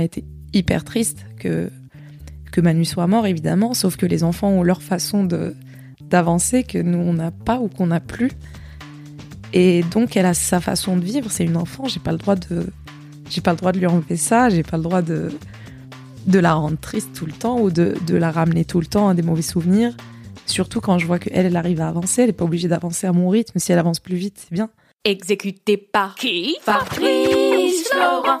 [0.00, 1.70] A été hyper triste que,
[2.50, 5.54] que Manu soit mort, évidemment, sauf que les enfants ont leur façon de
[6.00, 8.32] d'avancer que nous, on n'a pas ou qu'on n'a plus.
[9.52, 11.30] Et donc, elle a sa façon de vivre.
[11.30, 12.66] C'est une enfant, j'ai pas le droit de...
[13.28, 15.30] J'ai pas le droit de lui enlever ça, j'ai pas le droit de,
[16.26, 19.08] de la rendre triste tout le temps ou de, de la ramener tout le temps
[19.08, 19.96] à des mauvais souvenirs.
[20.46, 23.12] Surtout quand je vois qu'elle, elle arrive à avancer, elle n'est pas obligée d'avancer à
[23.12, 23.60] mon rythme.
[23.60, 24.68] Si elle avance plus vite, c'est bien.
[25.04, 26.56] Exécuté par qui?
[26.62, 28.40] Fabrice Florent.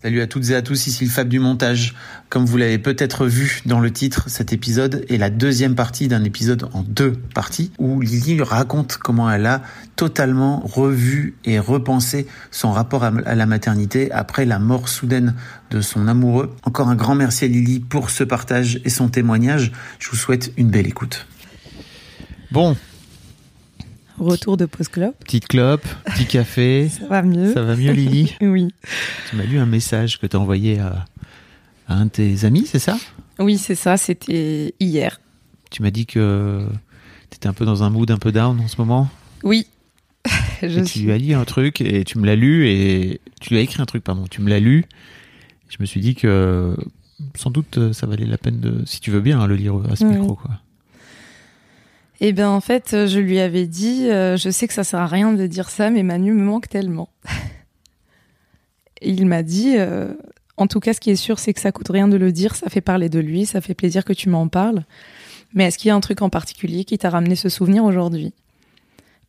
[0.00, 1.96] Salut à toutes et à tous, ici le Fab du montage.
[2.28, 6.22] Comme vous l'avez peut-être vu dans le titre, cet épisode est la deuxième partie d'un
[6.22, 9.60] épisode en deux parties où Lily raconte comment elle a
[9.96, 15.34] totalement revu et repensé son rapport à la maternité après la mort soudaine
[15.72, 16.54] de son amoureux.
[16.62, 19.72] Encore un grand merci à Lily pour ce partage et son témoignage.
[19.98, 21.26] Je vous souhaite une belle écoute.
[22.52, 22.76] Bon,
[24.18, 25.16] Retour de pause clope.
[25.24, 26.88] petite clope, petit café.
[27.00, 27.52] Ça va mieux.
[27.52, 28.68] Ça va mieux Lily Oui.
[29.30, 31.04] Tu m'as lu un message que tu as envoyé à,
[31.86, 32.98] à un de tes amis, c'est ça?
[33.38, 35.20] Oui, c'est ça, c'était hier.
[35.70, 36.66] Tu m'as dit que
[37.30, 39.08] tu étais un peu dans un mood un peu down en ce moment?
[39.44, 39.66] Oui.
[40.62, 43.50] Je Et tu lui as dit un truc et tu me l'as lu et tu
[43.50, 44.24] lui as écrit un truc, pardon.
[44.28, 44.84] Tu me l'as lu.
[45.68, 46.76] Je me suis dit que
[47.36, 49.94] sans doute ça valait la peine de, si tu veux bien, hein, le lire à
[49.96, 50.16] ce Oui.
[50.16, 50.50] micro, quoi.
[52.20, 54.98] Eh bien, en fait, euh, je lui avais dit, euh, je sais que ça sert
[54.98, 57.08] à rien de dire ça, mais Manu me manque tellement.
[59.00, 60.12] Et il m'a dit, euh,
[60.56, 62.56] en tout cas, ce qui est sûr, c'est que ça coûte rien de le dire,
[62.56, 64.82] ça fait parler de lui, ça fait plaisir que tu m'en parles.
[65.54, 68.34] Mais est-ce qu'il y a un truc en particulier qui t'a ramené ce souvenir aujourd'hui?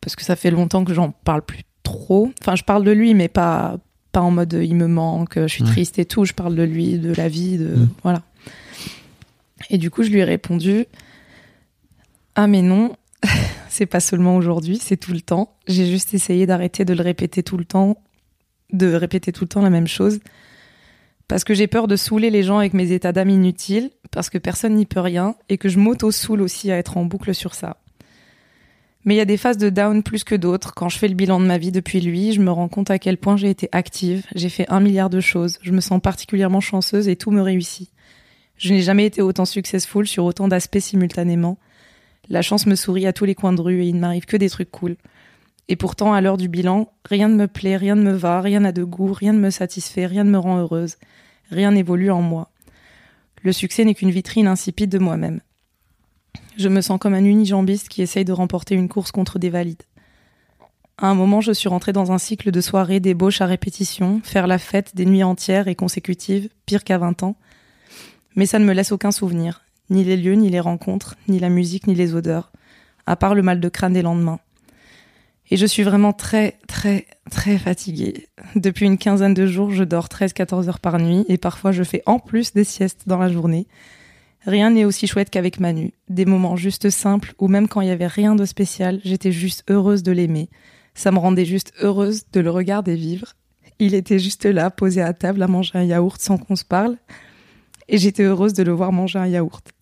[0.00, 2.30] Parce que ça fait longtemps que j'en parle plus trop.
[2.40, 3.78] Enfin, je parle de lui, mais pas,
[4.10, 6.24] pas en mode il me manque, je suis triste et tout.
[6.24, 7.74] Je parle de lui, de la vie, de.
[8.02, 8.22] Voilà.
[9.70, 10.86] Et du coup, je lui ai répondu
[12.34, 12.96] Ah, mais non,
[13.68, 15.56] c'est pas seulement aujourd'hui, c'est tout le temps.
[15.66, 17.96] J'ai juste essayé d'arrêter de le répéter tout le temps,
[18.72, 20.20] de répéter tout le temps la même chose.
[21.28, 24.38] Parce que j'ai peur de saouler les gens avec mes états d'âme inutiles, parce que
[24.38, 27.76] personne n'y peut rien, et que je m'auto-soule aussi à être en boucle sur ça.
[29.04, 30.74] Mais il y a des phases de down plus que d'autres.
[30.74, 32.98] Quand je fais le bilan de ma vie depuis lui, je me rends compte à
[32.98, 36.60] quel point j'ai été active, j'ai fait un milliard de choses, je me sens particulièrement
[36.60, 37.90] chanceuse et tout me réussit.
[38.56, 41.58] Je n'ai jamais été autant successful sur autant d'aspects simultanément.
[42.30, 44.36] La chance me sourit à tous les coins de rue et il ne m'arrive que
[44.36, 44.96] des trucs cool.
[45.68, 48.60] Et pourtant, à l'heure du bilan, rien ne me plaît, rien ne me va, rien
[48.60, 50.96] n'a de goût, rien ne me satisfait, rien ne me rend heureuse.
[51.50, 52.50] Rien n'évolue en moi.
[53.42, 55.40] Le succès n'est qu'une vitrine insipide de moi-même.
[56.56, 59.82] Je me sens comme un unijambiste qui essaye de remporter une course contre des valides.
[60.98, 64.46] À un moment, je suis rentrée dans un cycle de soirées d'ébauche à répétition, faire
[64.46, 67.36] la fête des nuits entières et consécutives, pire qu'à 20 ans.
[68.36, 71.48] Mais ça ne me laisse aucun souvenir, ni les lieux, ni les rencontres, ni la
[71.48, 72.52] musique, ni les odeurs,
[73.06, 74.40] à part le mal de crâne des lendemains.
[75.50, 78.28] Et je suis vraiment très, très, très fatiguée.
[78.54, 82.02] Depuis une quinzaine de jours, je dors 13-14 heures par nuit et parfois je fais
[82.06, 83.66] en plus des siestes dans la journée.
[84.46, 85.92] Rien n'est aussi chouette qu'avec Manu.
[86.08, 89.64] Des moments juste simples où même quand il y avait rien de spécial, j'étais juste
[89.68, 90.48] heureuse de l'aimer.
[90.94, 93.34] Ça me rendait juste heureuse de le regarder vivre.
[93.80, 96.96] Il était juste là, posé à table à manger un yaourt sans qu'on se parle.
[97.88, 99.72] Et j'étais heureuse de le voir manger un yaourt.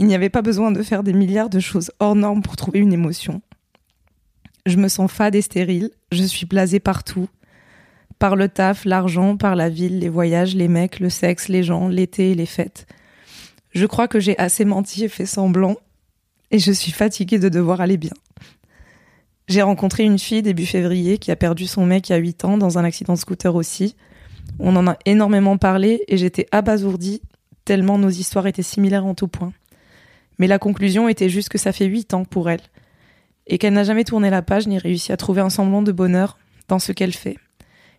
[0.00, 2.78] Il n'y avait pas besoin de faire des milliards de choses hors normes pour trouver
[2.78, 3.42] une émotion.
[4.64, 7.28] Je me sens fade et stérile, je suis blasée partout.
[8.20, 11.88] Par le taf, l'argent, par la ville, les voyages, les mecs, le sexe, les gens,
[11.88, 12.86] l'été et les fêtes.
[13.72, 15.76] Je crois que j'ai assez menti et fait semblant,
[16.52, 18.14] et je suis fatiguée de devoir aller bien.
[19.48, 22.44] J'ai rencontré une fille début février qui a perdu son mec il y a 8
[22.44, 23.96] ans dans un accident de scooter aussi.
[24.60, 27.20] On en a énormément parlé et j'étais abasourdie
[27.64, 29.52] tellement nos histoires étaient similaires en tout point.
[30.38, 32.60] Mais la conclusion était juste que ça fait 8 ans pour elle
[33.46, 36.38] et qu'elle n'a jamais tourné la page ni réussi à trouver un semblant de bonheur
[36.68, 37.36] dans ce qu'elle fait.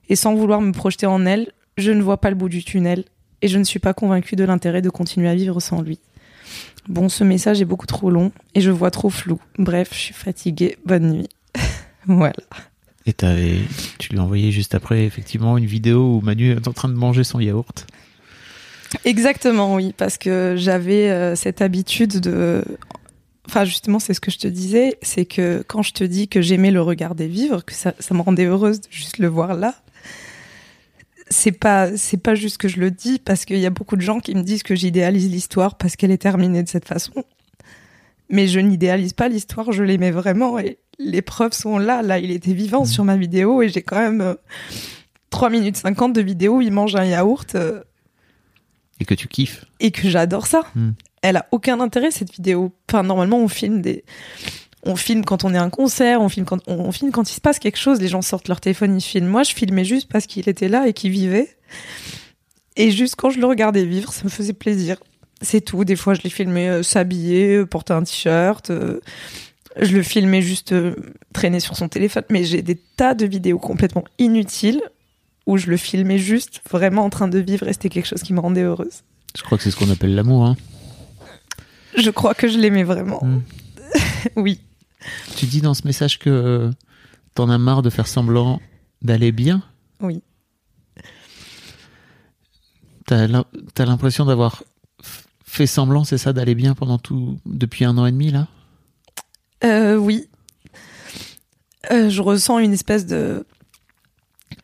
[0.08, 3.04] Et sans vouloir me projeter en elle, je ne vois pas le bout du tunnel
[3.42, 6.00] et je ne suis pas convaincue de l'intérêt de continuer à vivre sans lui.
[6.88, 9.40] Bon, ce message est beaucoup trop long et je vois trop flou.
[9.58, 10.78] Bref, je suis fatiguée.
[10.86, 11.30] Bonne nuit.
[12.08, 12.34] voilà.
[13.06, 13.14] Et
[13.98, 16.94] tu lui as envoyé juste après, effectivement, une vidéo où Manu est en train de
[16.94, 17.88] manger son yaourt.
[19.06, 22.64] Exactement, oui, parce que j'avais euh, cette habitude de.
[23.48, 26.42] Enfin, justement, c'est ce que je te disais, c'est que quand je te dis que
[26.42, 29.76] j'aimais le regarder vivre, que ça, ça me rendait heureuse de juste le voir là,
[31.30, 34.02] c'est pas c'est pas juste que je le dis parce qu'il y a beaucoup de
[34.02, 37.24] gens qui me disent que j'idéalise l'histoire parce qu'elle est terminée de cette façon.
[38.30, 42.02] Mais je n'idéalise pas l'histoire, je l'aimais vraiment et les preuves sont là.
[42.02, 44.36] Là, il était vivant sur ma vidéo et j'ai quand même euh,
[45.32, 47.82] 3 minutes 50 de vidéo où il mange un yaourt euh,
[49.00, 49.66] Et que tu kiffes.
[49.80, 50.64] et que j'adore ça.
[50.76, 50.92] Mm.
[51.22, 52.74] Elle a aucun intérêt cette vidéo.
[52.90, 54.04] Enfin, normalement, on filme des,
[54.84, 57.34] on filme quand on est à un concert, on filme quand on, filme quand il
[57.34, 58.00] se passe quelque chose.
[58.00, 59.28] Les gens sortent leur téléphone, ils filment.
[59.28, 61.56] Moi, je filmais juste parce qu'il était là et qu'il vivait.
[62.76, 64.98] Et juste quand je le regardais vivre, ça me faisait plaisir.
[65.42, 65.84] C'est tout.
[65.84, 68.70] Des fois, je l'ai filmé euh, s'habiller, euh, porter un t-shirt.
[68.70, 69.00] euh,
[69.80, 70.74] je le filmais juste
[71.34, 72.24] traîner sur son téléphone.
[72.30, 74.82] Mais j'ai des tas de vidéos complètement inutiles
[75.50, 78.34] où je le filmais juste vraiment en train de vivre et c'était quelque chose qui
[78.34, 79.02] me rendait heureuse.
[79.36, 80.46] Je crois que c'est ce qu'on appelle l'amour.
[80.46, 80.56] Hein.
[81.98, 83.20] Je crois que je l'aimais vraiment.
[83.24, 83.42] Mm.
[84.36, 84.62] oui.
[85.36, 86.70] Tu dis dans ce message que euh,
[87.34, 88.62] t'en as marre de faire semblant
[89.02, 89.64] d'aller bien?
[90.02, 90.22] Oui.
[93.08, 94.64] T'as l'im- t'as l'impression d'avoir
[95.44, 98.48] fait semblant, c'est ça, d'aller bien pendant tout depuis un an et demi là?
[99.64, 100.28] Euh, oui.
[101.92, 103.48] Euh, je ressens une espèce de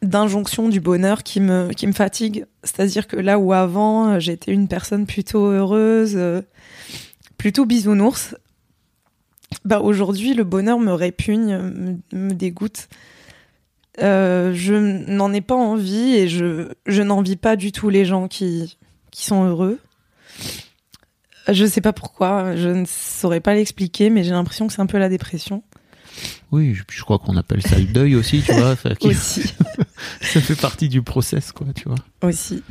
[0.02, 2.46] d'injonction du bonheur qui me qui me fatigue.
[2.64, 6.42] C'est-à-dire que là où avant euh, j'étais une personne plutôt heureuse, euh,
[7.38, 8.36] plutôt bisounours,
[9.64, 12.88] bah aujourd'hui le bonheur me répugne, me, me dégoûte.
[14.02, 18.28] Euh, je n'en ai pas envie et je je n'envie pas du tout les gens
[18.28, 18.78] qui
[19.12, 19.80] qui sont heureux.
[21.48, 24.88] Je sais pas pourquoi, je ne saurais pas l'expliquer, mais j'ai l'impression que c'est un
[24.88, 25.62] peu la dépression
[26.52, 28.76] Oui, je, je crois qu'on appelle ça le deuil aussi, tu vois.
[28.76, 29.42] Ça, qui- aussi.
[30.22, 31.98] ça fait partie du process, quoi, tu vois.
[32.22, 32.64] aussi.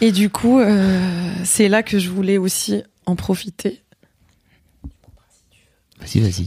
[0.00, 3.82] Et du coup, euh, c'est là que je voulais aussi en profiter
[6.00, 6.46] Vas-y, vas-y.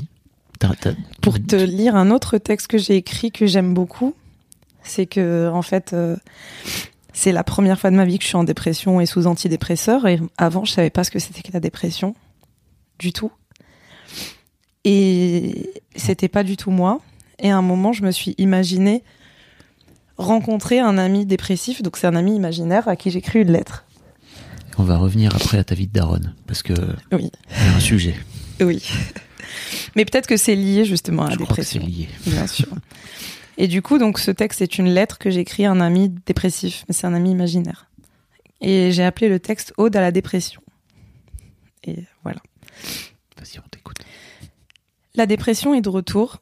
[1.21, 4.15] Pour te lire un autre texte que j'ai écrit que j'aime beaucoup.
[4.81, 6.15] C'est que en fait, euh,
[7.13, 10.07] c'est la première fois de ma vie que je suis en dépression et sous antidépresseur.
[10.07, 12.15] Et avant, je savais pas ce que c'était que la dépression,
[12.97, 13.31] du tout.
[14.85, 16.99] Et c'était pas du tout moi.
[17.39, 19.03] Et à un moment, je me suis imaginé
[20.17, 21.81] rencontrer un ami dépressif.
[21.81, 23.85] Donc c'est un ami imaginaire à qui j'écris une lettre.
[24.77, 26.73] On va revenir après à ta vie de daronne, parce que
[27.11, 27.31] Oui.
[27.51, 28.15] il y a un sujet.
[28.59, 28.83] Oui.
[29.95, 31.99] Mais peut-être que c'est lié justement à la je crois que c'est dépression.
[32.01, 32.09] lié.
[32.25, 32.67] Bien sûr.
[33.57, 36.85] Et du coup, donc, ce texte est une lettre que j'écris à un ami dépressif,
[36.87, 37.87] mais c'est un ami imaginaire.
[38.61, 40.61] Et j'ai appelé le texte Ode à la dépression.
[41.83, 42.39] Et voilà.
[43.37, 43.97] Vas-y, on t'écoute.
[45.15, 46.39] La dépression est de retour.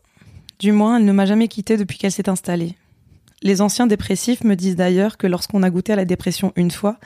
[0.59, 2.77] Du moins, elle ne m'a jamais quittée depuis qu'elle s'est installée.
[3.41, 6.97] Les anciens dépressifs me disent d'ailleurs que lorsqu'on a goûté à la dépression une fois,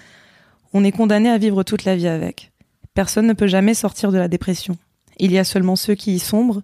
[0.74, 2.52] on est condamné à vivre toute la vie avec.
[2.94, 4.78] Personne ne peut jamais sortir de la dépression.
[5.18, 6.62] Il y a seulement ceux qui y sombrent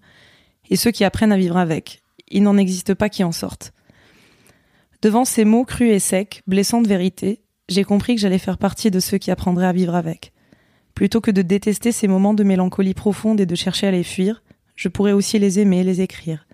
[0.69, 2.03] et ceux qui apprennent à vivre avec.
[2.29, 3.73] Il n'en existe pas qui en sortent.
[5.01, 8.91] Devant ces mots crus et secs, blessants de vérité, j'ai compris que j'allais faire partie
[8.91, 10.31] de ceux qui apprendraient à vivre avec.
[10.93, 14.43] Plutôt que de détester ces moments de mélancolie profonde et de chercher à les fuir,
[14.81, 16.47] je pourrais aussi les aimer, les écrire.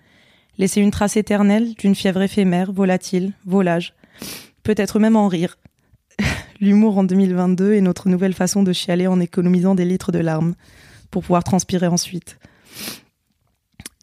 [0.58, 3.94] Laisser une trace éternelle d'une fièvre éphémère, volatile, volage.
[4.62, 5.56] Peut-être même en rire.
[6.60, 10.56] l'humour en 2022 est notre nouvelle façon de chialer en économisant des litres de larmes
[11.10, 12.38] pour pouvoir transpirer ensuite.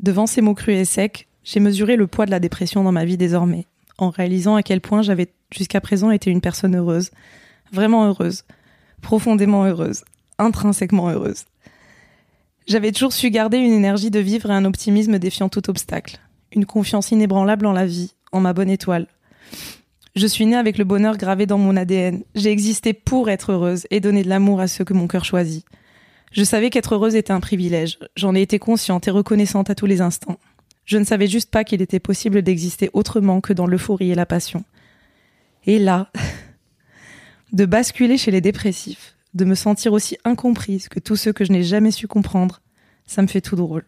[0.02, 3.06] Devant ces mots crus et secs, j'ai mesuré le poids de la dépression dans ma
[3.06, 3.68] vie désormais,
[4.00, 7.12] en réalisant à quel point j'avais jusqu'à présent été une personne heureuse,
[7.72, 8.44] vraiment heureuse,
[9.04, 10.04] profondément heureuse,
[10.40, 11.46] intrinsèquement heureuse.
[12.68, 16.20] J'avais toujours su garder une énergie de vivre et un optimisme défiant tout obstacle,
[16.52, 19.08] une confiance inébranlable en la vie, en ma bonne étoile.
[20.16, 22.24] Je suis née avec le bonheur gravé dans mon ADN.
[22.34, 25.64] J'ai existé pour être heureuse et donner de l'amour à ceux que mon cœur choisit.
[26.32, 28.00] Je savais qu'être heureuse était un privilège.
[28.16, 30.40] J'en ai été consciente et reconnaissante à tous les instants.
[30.86, 34.26] Je ne savais juste pas qu'il était possible d'exister autrement que dans l'euphorie et la
[34.26, 34.64] passion.
[35.66, 36.12] Et là,
[37.54, 41.52] de basculer chez les dépressifs, de me sentir aussi incomprise que tous ceux que je
[41.52, 42.62] n'ai jamais su comprendre,
[43.06, 43.86] ça me fait tout drôle.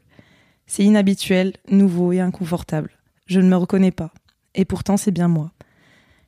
[0.68, 2.92] C'est inhabituel, nouveau et inconfortable.
[3.26, 4.12] Je ne me reconnais pas.
[4.54, 5.52] Et pourtant, c'est bien moi.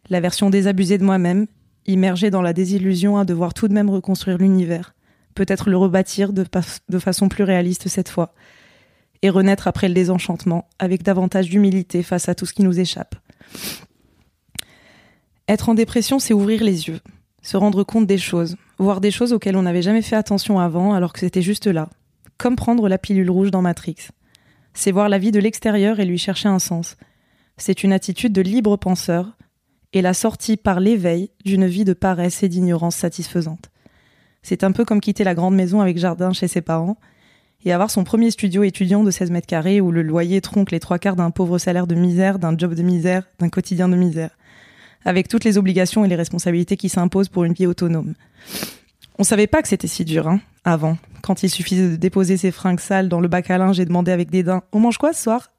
[0.09, 1.47] La version désabusée de moi-même,
[1.85, 4.95] immergée dans la désillusion à devoir tout de même reconstruire l'univers,
[5.35, 6.45] peut-être le rebâtir de,
[6.99, 8.33] façon plus réaliste cette fois,
[9.21, 13.15] et renaître après le désenchantement avec davantage d'humilité face à tout ce qui nous échappe.
[15.49, 17.01] Être en dépression, c'est ouvrir les yeux,
[17.41, 20.93] se rendre compte des choses, voir des choses auxquelles on n'avait jamais fait attention avant
[20.93, 21.89] alors que c'était juste là,
[22.37, 24.07] comme prendre la pilule rouge dans Matrix.
[24.73, 26.95] C'est voir la vie de l'extérieur et lui chercher un sens.
[27.57, 29.37] C'est une attitude de libre penseur
[29.91, 33.69] et la sortie par l'éveil d'une vie de paresse et d'ignorance satisfaisante.
[34.41, 36.97] C'est un peu comme quitter la grande maison avec jardin chez ses parents
[37.65, 40.79] et avoir son premier studio étudiant de 16 mètres carrés où le loyer tronque les
[40.79, 44.37] trois quarts d'un pauvre salaire de misère, d'un job de misère, d'un quotidien de misère,
[45.05, 48.13] avec toutes les obligations et les responsabilités qui s'imposent pour une vie autonome.
[49.17, 52.51] On savait pas que c'était si dur, hein, avant, quand il suffisait de déposer ses
[52.51, 55.23] fringues sales dans le bac à linge et demander avec dédain On mange quoi ce
[55.23, 55.51] soir?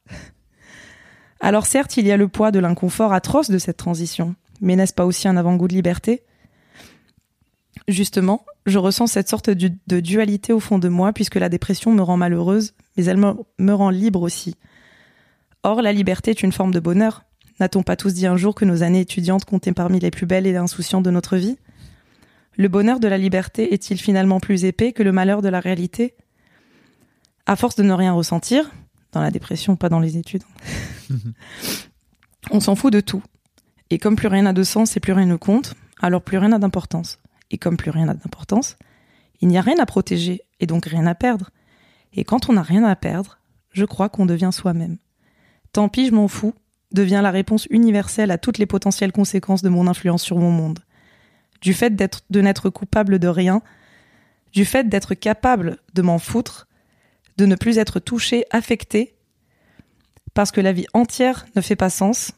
[1.41, 4.93] Alors certes, il y a le poids de l'inconfort atroce de cette transition, mais n'est-ce
[4.93, 6.23] pas aussi un avant-goût de liberté?
[7.89, 12.03] Justement, je ressens cette sorte de dualité au fond de moi puisque la dépression me
[12.03, 14.57] rend malheureuse, mais elle me, rend libre aussi.
[15.63, 17.25] Or, la liberté est une forme de bonheur.
[17.61, 20.47] N'a-t-on pas tous dit un jour que nos années étudiantes comptaient parmi les plus belles
[20.47, 21.59] et insouciantes de notre vie?
[22.57, 26.15] Le bonheur de la liberté est-il finalement plus épais que le malheur de la réalité?
[27.45, 28.71] À force de ne rien ressentir,
[29.13, 30.43] dans la dépression, pas dans les études,
[32.51, 33.23] on s'en fout de tout.
[33.91, 36.49] Et comme plus rien n'a de sens et plus rien ne compte, alors plus rien
[36.49, 37.19] n'a d'importance.
[37.51, 38.77] Et comme plus rien n'a d'importance,
[39.43, 41.51] il n'y a rien à protéger et donc rien à perdre.
[42.15, 43.39] Et quand on n'a rien à perdre,
[43.73, 44.97] je crois qu'on devient soi-même.
[45.73, 46.55] Tant pis, je m'en fous,
[46.93, 50.81] devient la réponse universelle à toutes les potentielles conséquences de mon influence sur mon monde.
[51.61, 51.95] Du fait
[52.31, 53.63] de n'être coupable de rien,
[54.53, 56.69] du fait d'être capable de m'en foutre,
[57.37, 59.15] de ne plus être touché, affecté,
[60.35, 62.33] parce que la vie entière ne fait pas sens,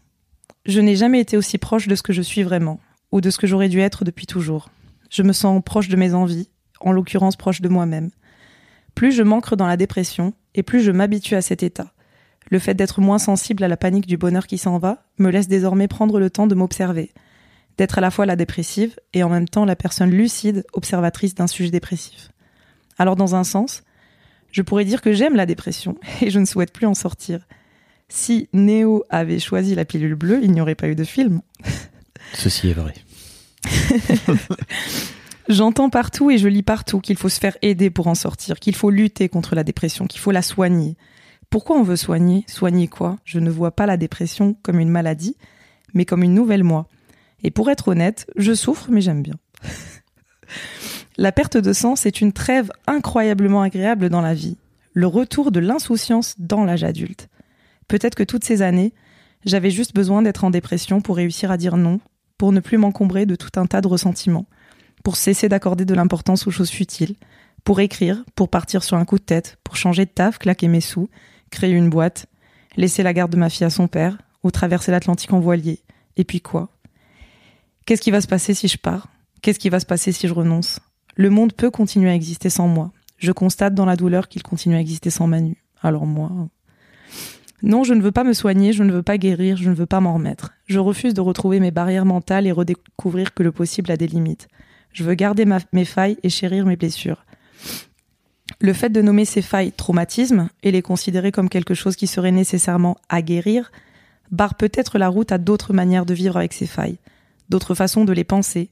[0.67, 2.81] je n'ai jamais été aussi proche de ce que je suis vraiment,
[3.11, 4.71] ou de ce que j'aurais dû être depuis toujours.
[5.11, 6.49] Je me sens proche de mes envies,
[6.81, 8.11] en l'occurrence proche de moi-même.
[8.95, 11.93] Plus je m'ancre dans la dépression, et plus je m'habitue à cet état.
[12.53, 15.49] Le fait d'être moins sensible à la panique du bonheur qui s'en va me laisse
[15.49, 17.11] désormais prendre le temps de m'observer,
[17.79, 21.47] d'être à la fois la dépressive et en même temps la personne lucide, observatrice d'un
[21.47, 22.31] sujet dépressif.
[22.99, 23.85] Alors dans un sens,
[24.51, 27.49] je pourrais dire que j'aime la dépression et je ne souhaite plus en sortir.
[28.11, 31.41] Si Néo avait choisi la pilule bleue, il n'y aurait pas eu de film.
[32.35, 32.93] Ceci est vrai.
[35.49, 38.75] J'entends partout et je lis partout qu'il faut se faire aider pour en sortir, qu'il
[38.75, 40.99] faut lutter contre la dépression, qu'il faut la soigner.
[41.53, 43.19] Pourquoi on veut soigner Soigner quoi?
[43.27, 45.37] Je ne vois pas la dépression comme une maladie,
[45.93, 46.89] mais comme une nouvelle moi.
[47.43, 49.35] Et pour être honnête, je souffre, mais j'aime bien.
[51.19, 54.57] la perte de sens est une trêve incroyablement agréable dans la vie,
[54.95, 57.29] le retour de l'insouciance dans l'âge adulte.
[57.87, 58.95] Peut-être que toutes ces années,
[59.45, 62.01] j'avais juste besoin d'être en dépression pour réussir à dire non,
[62.39, 64.47] pour ne plus m'encombrer de tout un tas de ressentiments,
[65.05, 67.17] pour cesser d'accorder de l'importance aux choses futiles,
[67.63, 70.81] pour écrire, pour partir sur un coup de tête, pour changer de taf, claquer mes
[70.81, 71.11] sous,
[71.53, 72.27] créer une boîte,
[72.77, 75.79] laisser la garde de ma fille à son père, ou traverser l'Atlantique en voilier.
[76.17, 76.71] Et puis quoi?
[77.87, 79.07] Qu'est-ce qui va se passer si je pars?
[79.41, 80.81] Qu'est-ce qui va se passer si je renonce?
[81.15, 82.91] Le monde peut continuer à exister sans moi.
[83.19, 85.57] Je constate dans la douleur qu'il continue à exister sans Manu.
[85.81, 86.31] Alors moi,
[87.63, 89.87] non, je ne veux pas me soigner, je ne veux pas guérir, je ne veux
[89.87, 90.53] pas m'en remettre.
[90.67, 94.49] Je refuse de retrouver mes barrières mentales et redécouvrir que le possible a des limites.
[94.93, 97.25] Je veux garder mes failles et chérir mes blessures.
[98.61, 102.33] Le fait de nommer ces failles traumatisme et les considérer comme quelque chose qui serait
[102.33, 103.71] nécessairement à guérir
[104.31, 106.99] barre peut-être la route à d'autres manières de vivre avec ces failles,
[107.51, 108.71] d'autres façons de les penser.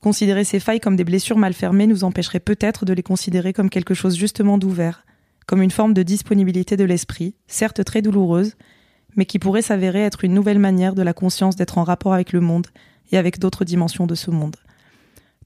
[0.00, 3.70] Considérer ces failles comme des blessures mal fermées nous empêcherait peut-être de les considérer comme
[3.70, 5.04] quelque chose justement d'ouvert,
[5.46, 8.54] comme une forme de disponibilité de l'esprit, certes très douloureuse,
[9.16, 12.32] mais qui pourrait s'avérer être une nouvelle manière de la conscience d'être en rapport avec
[12.32, 12.68] le monde
[13.12, 14.56] et avec d'autres dimensions de ce monde.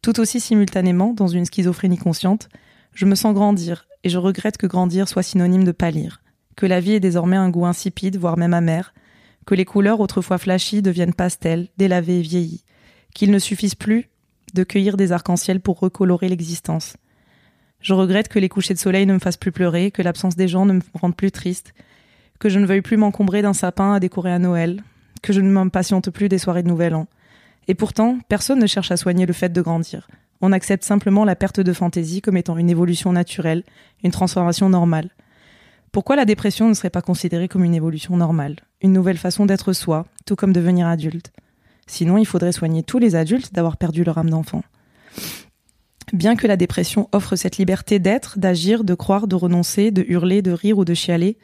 [0.03, 2.49] Tout aussi simultanément, dans une schizophrénie consciente,
[2.95, 6.23] je me sens grandir, et je regrette que grandir soit synonyme de pâlir,
[6.57, 8.95] que la vie ait désormais un goût insipide, voire même amer,
[9.47, 12.65] que les couleurs autrefois flashy deviennent pastels, délavées et vieillies,
[13.15, 14.09] qu'il ne suffise plus
[14.55, 16.97] de cueillir des arcs-en-ciel pour recolorer l'existence.
[17.81, 20.49] Je regrette que les couchers de soleil ne me fassent plus pleurer, que l'absence des
[20.49, 21.75] gens ne me rende plus triste,
[22.39, 24.83] que je ne veuille plus m'encombrer d'un sapin à décorer à Noël,
[25.23, 27.07] que je ne m'impatiente plus des soirées de Nouvel An.
[27.69, 30.09] Et pourtant, personne ne cherche à soigner le fait de grandir.
[30.41, 33.65] On accepte simplement la perte de fantaisie comme étant une évolution naturelle,
[34.03, 35.11] une transformation normale.
[35.93, 39.73] Pourquoi la dépression ne serait pas considérée comme une évolution normale, une nouvelle façon d'être
[39.73, 41.33] soi, tout comme devenir adulte
[41.87, 44.63] Sinon, il faudrait soigner tous les adultes d'avoir perdu leur âme d'enfant.
[46.13, 50.43] Bien que la dépression offre cette liberté d'être, d'agir, de croire, de renoncer, de hurler,
[50.43, 51.39] de rire ou de chialer,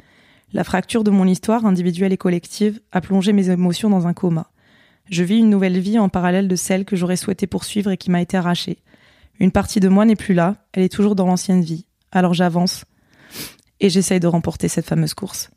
[0.52, 4.50] la fracture de mon histoire individuelle et collective a plongé mes émotions dans un coma.
[5.10, 8.12] Je vis une nouvelle vie en parallèle de celle que j'aurais souhaité poursuivre et qui
[8.12, 8.78] m'a été arrachée.
[9.40, 11.84] Une partie de moi n'est plus là, elle est toujours dans l'ancienne vie.
[12.12, 12.84] Alors j'avance
[13.80, 15.50] et j'essaye de remporter cette fameuse course.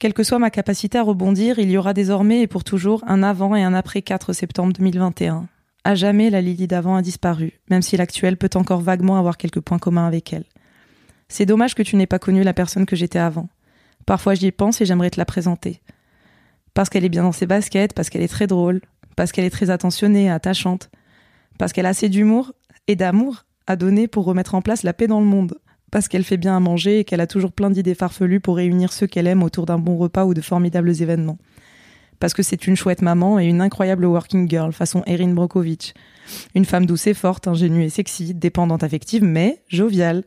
[0.00, 3.22] Quelle que soit ma capacité à rebondir, il y aura désormais et pour toujours un
[3.22, 5.46] avant et un après 4 septembre 2021.
[5.84, 9.60] À jamais, la Lily d'avant a disparu, même si l'actuelle peut encore vaguement avoir quelques
[9.60, 10.46] points communs avec elle.
[11.28, 13.48] C'est dommage que tu n'aies pas connu la personne que j'étais avant.
[14.04, 15.80] Parfois j'y pense et j'aimerais te la présenter.
[16.76, 18.82] Parce qu'elle est bien dans ses baskets, parce qu'elle est très drôle,
[19.16, 20.90] parce qu'elle est très attentionnée attachante,
[21.58, 22.52] parce qu'elle a assez d'humour
[22.86, 25.58] et d'amour à donner pour remettre en place la paix dans le monde
[25.90, 28.92] parce qu'elle fait bien à manger et qu'elle a toujours plein d'idées farfelues pour réunir
[28.92, 31.38] ceux qu'elle aime autour d'un bon repas ou de formidables événements.
[32.20, 35.94] Parce que c'est une chouette maman et une incroyable working girl façon Erin Brokovich.
[36.54, 40.24] Une femme douce et forte, ingénue et sexy, dépendante affective mais joviale.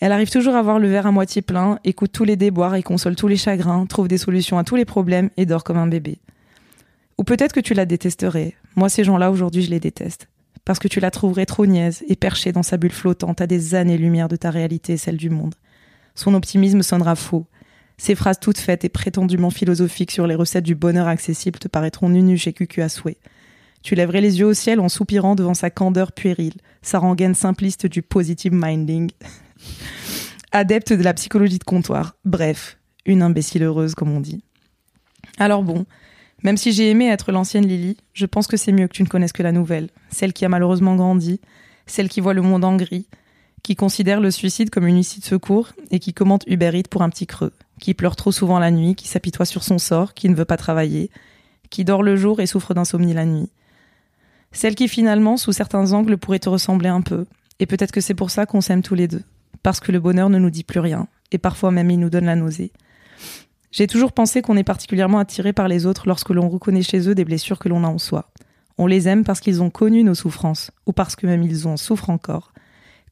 [0.00, 2.82] Elle arrive toujours à voir le verre à moitié plein, écoute tous les déboires et
[2.82, 5.88] console tous les chagrins, trouve des solutions à tous les problèmes et dort comme un
[5.88, 6.18] bébé.
[7.18, 8.54] Ou peut-être que tu la détesterais.
[8.76, 10.28] Moi, ces gens-là, aujourd'hui, je les déteste
[10.68, 13.74] parce que tu la trouverais trop niaise et perchée dans sa bulle flottante à des
[13.74, 15.54] années-lumière de ta réalité et celle du monde.
[16.14, 17.46] Son optimisme sonnera faux.
[17.96, 22.10] Ses phrases toutes faites et prétendument philosophiques sur les recettes du bonheur accessible te paraîtront
[22.10, 23.16] nunuches et cucu à souhait.
[23.82, 27.86] Tu lèverais les yeux au ciel en soupirant devant sa candeur puérile, sa rengaine simpliste
[27.86, 29.10] du positive minding.
[30.52, 32.16] Adepte de la psychologie de comptoir.
[32.24, 34.42] Bref, une imbécile heureuse, comme on dit.
[35.38, 35.86] Alors bon,
[36.42, 39.08] même si j'ai aimé être l'ancienne Lily, je pense que c'est mieux que tu ne
[39.08, 41.40] connaisses que la nouvelle, celle qui a malheureusement grandi,
[41.86, 43.06] celle qui voit le monde en gris,
[43.62, 47.10] qui considère le suicide comme une issue de secours et qui commente Uber pour un
[47.10, 50.34] petit creux, qui pleure trop souvent la nuit, qui s'apitoie sur son sort, qui ne
[50.34, 51.10] veut pas travailler,
[51.70, 53.50] qui dort le jour et souffre d'insomnie la nuit.
[54.52, 57.26] Celle qui finalement, sous certains angles, pourrait te ressembler un peu,
[57.58, 59.24] et peut-être que c'est pour ça qu'on s'aime tous les deux,
[59.62, 62.26] parce que le bonheur ne nous dit plus rien, et parfois même il nous donne
[62.26, 62.72] la nausée.
[63.70, 67.14] J'ai toujours pensé qu'on est particulièrement attiré par les autres lorsque l'on reconnaît chez eux
[67.14, 68.30] des blessures que l'on a en soi.
[68.78, 71.76] On les aime parce qu'ils ont connu nos souffrances, ou parce que même ils en
[71.76, 72.52] souffrent encore.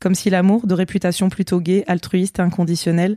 [0.01, 3.17] Comme si l'amour, de réputation plutôt gai, altruiste et inconditionnel,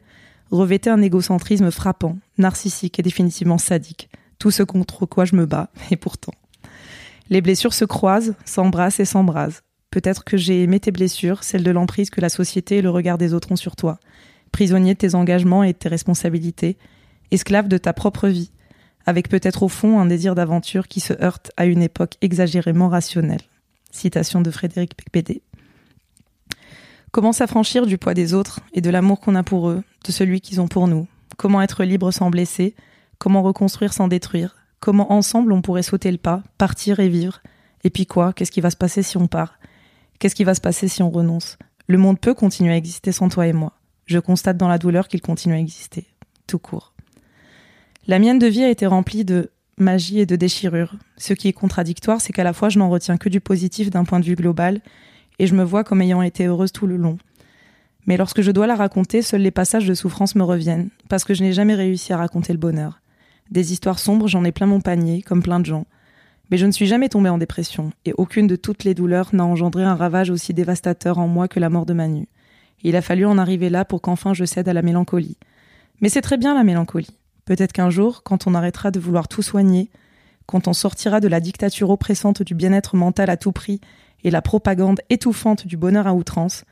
[0.52, 5.70] revêtait un égocentrisme frappant, narcissique et définitivement sadique, tout ce contre quoi je me bats,
[5.92, 6.34] et pourtant.
[7.30, 9.62] Les blessures se croisent, s'embrassent et s'embrasent.
[9.92, 13.18] Peut-être que j'ai aimé tes blessures, celles de l'emprise que la société et le regard
[13.18, 14.00] des autres ont sur toi,
[14.52, 16.78] prisonnier de tes engagements et de tes responsabilités,
[17.32, 18.52] esclave de ta propre vie,
[19.06, 23.42] avec peut-être au fond un désir d'aventure qui se heurte à une époque exagérément rationnelle.
[23.92, 25.42] Citation de Frédéric Pédé.
[27.12, 30.42] Comment s'affranchir du poids des autres et de l'amour qu'on a pour eux, de celui
[30.42, 31.08] qu'ils ont pour nous?
[31.38, 32.76] Comment être libre sans blesser?
[33.18, 34.58] Comment reconstruire sans détruire?
[34.80, 37.42] Comment ensemble on pourrait sauter le pas, partir et vivre?
[37.84, 38.34] Et puis quoi?
[38.34, 39.59] Qu'est-ce qui va se passer si on part?
[40.20, 41.58] Qu'est-ce qui va se passer si on renonce?
[41.88, 43.72] Le monde peut continuer à exister sans toi et moi.
[44.06, 46.08] Je constate dans la douleur qu'il continue à exister.
[46.46, 46.94] Tout court.
[48.06, 50.96] La mienne de vie a été remplie de magie et de déchirure.
[51.16, 54.04] Ce qui est contradictoire, c'est qu'à la fois je n'en retiens que du positif d'un
[54.04, 54.82] point de vue global,
[55.40, 57.18] et je me vois comme ayant été heureuse tout le long.
[58.06, 61.34] Mais lorsque je dois la raconter, seuls les passages de souffrance me reviennent, parce que
[61.34, 63.00] je n'ai jamais réussi à raconter le bonheur.
[63.52, 65.86] Des histoires sombres, j'en ai plein mon panier, comme plein de gens.
[66.50, 69.46] Mais je ne suis jamais tombée en dépression, et aucune de toutes les douleurs n'a
[69.46, 72.28] engendré un ravage aussi dévastateur en moi que la mort de Manu.
[72.82, 75.38] Il a fallu en arriver là pour qu'enfin je cède à la mélancolie.
[76.02, 77.18] Mais c'est très bien la mélancolie.
[77.46, 79.90] Peut-être qu'un jour, quand on arrêtera de vouloir tout soigner,
[80.46, 83.82] quand on sortira de la dictature oppressante du bien-être mental à tout prix
[84.24, 86.64] et la propagande étouffante du bonheur à outrance,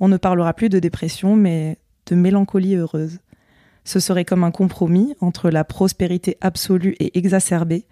[0.00, 3.18] on ne parlera plus de dépression, mais de mélancolie heureuse.
[3.84, 7.86] Ce serait comme un compromis entre la prospérité absolue et exacerbée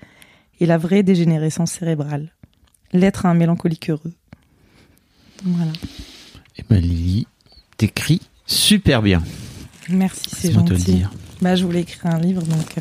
[0.61, 2.33] et la vraie dégénérescence cérébrale.
[2.93, 4.15] L'être un mélancolique heureux.
[5.45, 5.73] Voilà.
[6.59, 7.27] Eh ben Lily,
[7.77, 9.23] t'écris super bien.
[9.89, 10.95] Merci, c'est Laisse-moi te le gentil.
[10.95, 11.11] dire.
[11.43, 12.79] Bah, je voulais écrire un livre, donc.
[12.79, 12.81] euh,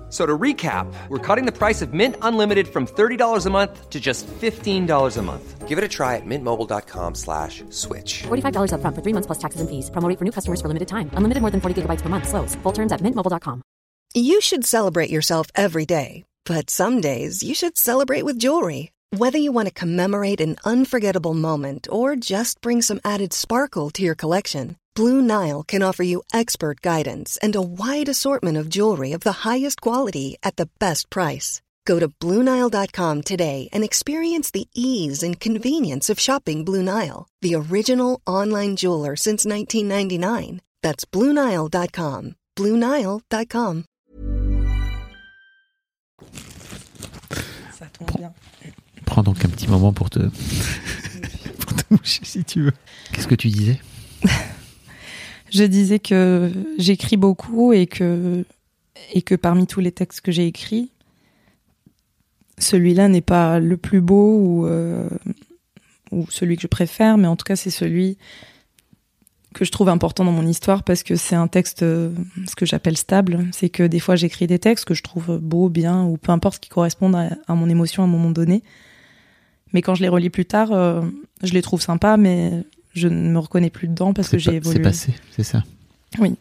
[0.11, 3.89] F- So to recap, we're cutting the price of Mint Unlimited from $30 a month
[3.89, 5.67] to just $15 a month.
[5.69, 8.23] Give it a try at mintmobile.com slash switch.
[8.27, 9.89] $45 upfront for three months plus taxes and fees.
[9.89, 11.09] Promo rate for new customers for limited time.
[11.13, 12.27] Unlimited more than 40 gigabytes per month.
[12.27, 12.55] Slows.
[12.63, 13.61] Full terms at mintmobile.com.
[14.13, 18.91] You should celebrate yourself every day, but some days you should celebrate with jewelry.
[19.15, 24.03] Whether you want to commemorate an unforgettable moment or just bring some added sparkle to
[24.03, 29.13] your collection, Blue Nile can offer you expert guidance and a wide assortment of jewelry
[29.13, 31.61] of the highest quality at the best price.
[31.85, 37.55] Go to BlueNile.com today and experience the ease and convenience of shopping Blue Nile, the
[37.55, 40.61] original online jeweler since 1999.
[40.83, 42.35] That's BlueNile.com.
[42.57, 43.85] BlueNile.com.
[47.71, 48.33] Ça tombe bien.
[49.05, 50.19] Prends donc un petit moment pour te,
[51.59, 52.73] pour te moucher si tu veux.
[53.11, 53.79] Qu'est-ce que tu disais
[55.51, 58.45] Je disais que j'écris beaucoup et que,
[59.41, 60.89] parmi tous les textes que j'ai écrits,
[62.57, 65.09] celui-là n'est pas le plus beau ou, euh,
[66.11, 68.17] ou celui que je préfère, mais en tout cas c'est celui
[69.53, 72.11] que je trouve important dans mon histoire parce que c'est un texte, euh,
[72.47, 73.47] ce que j'appelle stable.
[73.51, 76.59] C'est que des fois j'écris des textes que je trouve beaux, bien, ou peu importe
[76.59, 78.63] qui correspondent à, à mon émotion à un moment donné.
[79.73, 81.01] Mais quand je les relis plus tard, euh,
[81.43, 84.63] je les trouve sympas, mais je ne me reconnais plus dedans parce que j'ai pas-
[84.63, 84.83] C'est évolué.
[84.83, 85.63] passé, c'est ça.
[86.19, 86.35] Oui.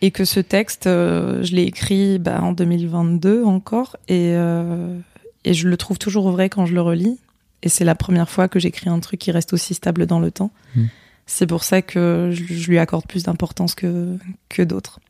[0.00, 4.96] Et que ce texte, euh, je l'ai écrit bah, en 2022 encore, et, euh,
[5.44, 7.18] et je le trouve toujours vrai quand je le relis.
[7.64, 10.30] Et c'est la première fois que j'écris un truc qui reste aussi stable dans le
[10.30, 10.52] temps.
[10.76, 10.84] Mm.
[11.26, 14.16] C'est pour ça que je, je lui accorde plus d'importance que,
[14.48, 15.00] que d'autres.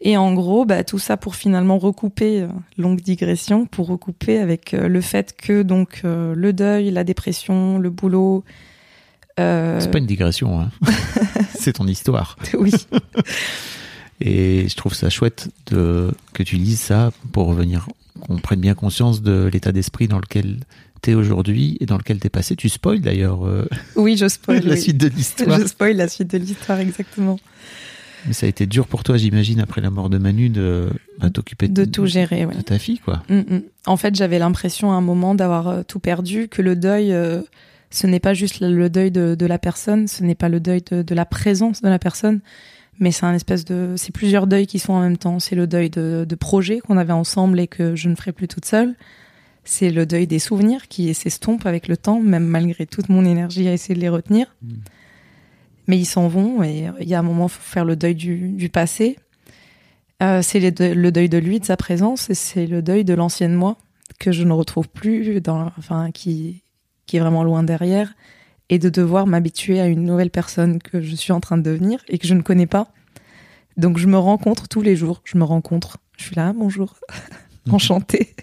[0.00, 4.72] Et en gros, bah, tout ça pour finalement recouper, euh, longue digression, pour recouper avec
[4.72, 8.44] le fait que donc le deuil, la dépression, le boulot.
[9.38, 10.70] Euh, C'est pas une digression, hein.
[11.58, 12.36] c'est ton histoire.
[12.58, 12.72] oui.
[14.20, 17.88] Et je trouve ça chouette de, que tu lises ça pour revenir,
[18.20, 20.58] qu'on prenne bien conscience de l'état d'esprit dans lequel
[21.02, 22.56] t'es aujourd'hui et dans lequel t'es passé.
[22.56, 24.60] Tu spoil d'ailleurs euh, Oui, je spoil.
[24.64, 24.80] la oui.
[24.80, 25.60] suite de l'histoire.
[25.60, 27.38] Je spoil la suite de l'histoire, exactement.
[28.26, 30.88] Mais ça a été dur pour toi, j'imagine, après la mort de Manu, de
[31.20, 32.54] bah, t'occuper De tout gérer, ouais.
[32.56, 33.22] de ta fille, quoi.
[33.28, 33.62] Mm, mm.
[33.86, 37.42] En fait, j'avais l'impression à un moment d'avoir euh, tout perdu, que le deuil, euh,
[37.90, 40.82] ce n'est pas juste le deuil de, de la personne, ce n'est pas le deuil
[40.90, 42.40] de, de la présence de la personne,
[42.98, 45.38] mais c'est un espèce de, c'est plusieurs deuils qui sont en même temps.
[45.38, 48.48] C'est le deuil de, de projets qu'on avait ensemble et que je ne ferai plus
[48.48, 48.96] toute seule.
[49.64, 53.68] C'est le deuil des souvenirs qui s'estompent avec le temps, même malgré toute mon énergie
[53.68, 54.56] à essayer de les retenir.
[55.86, 58.50] Mais ils s'en vont et il y a un moment, faut faire le deuil du,
[58.50, 59.16] du passé.
[60.22, 63.04] Euh, c'est le deuil- le deuil de lui, de sa présence, et c'est le deuil
[63.04, 63.78] de l'ancienne moi
[64.18, 66.62] que je ne retrouve plus, dans, enfin, qui,
[67.08, 68.14] qui est vraiment loin derrière,
[68.68, 72.04] et de devoir m'habituer à une nouvelle personne que je suis en train de devenir
[72.06, 72.92] et que je ne connais pas.
[73.76, 76.94] Donc je me rencontre tous les jours, je me rencontre, je suis là, bonjour,
[77.70, 78.36] enchantée.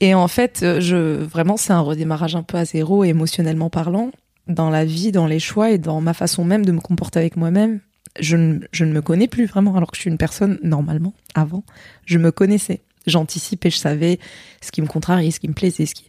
[0.00, 4.10] Et en fait, je, vraiment, c'est un redémarrage un peu à zéro, émotionnellement parlant,
[4.48, 7.36] dans la vie, dans les choix et dans ma façon même de me comporter avec
[7.36, 7.80] moi-même.
[8.18, 11.14] Je ne, je ne me connais plus vraiment, alors que je suis une personne, normalement,
[11.34, 11.64] avant,
[12.06, 12.80] je me connaissais.
[13.06, 14.18] J'anticipais, je savais
[14.60, 16.08] ce qui me contrariait, ce qui me plaisait, ce qui...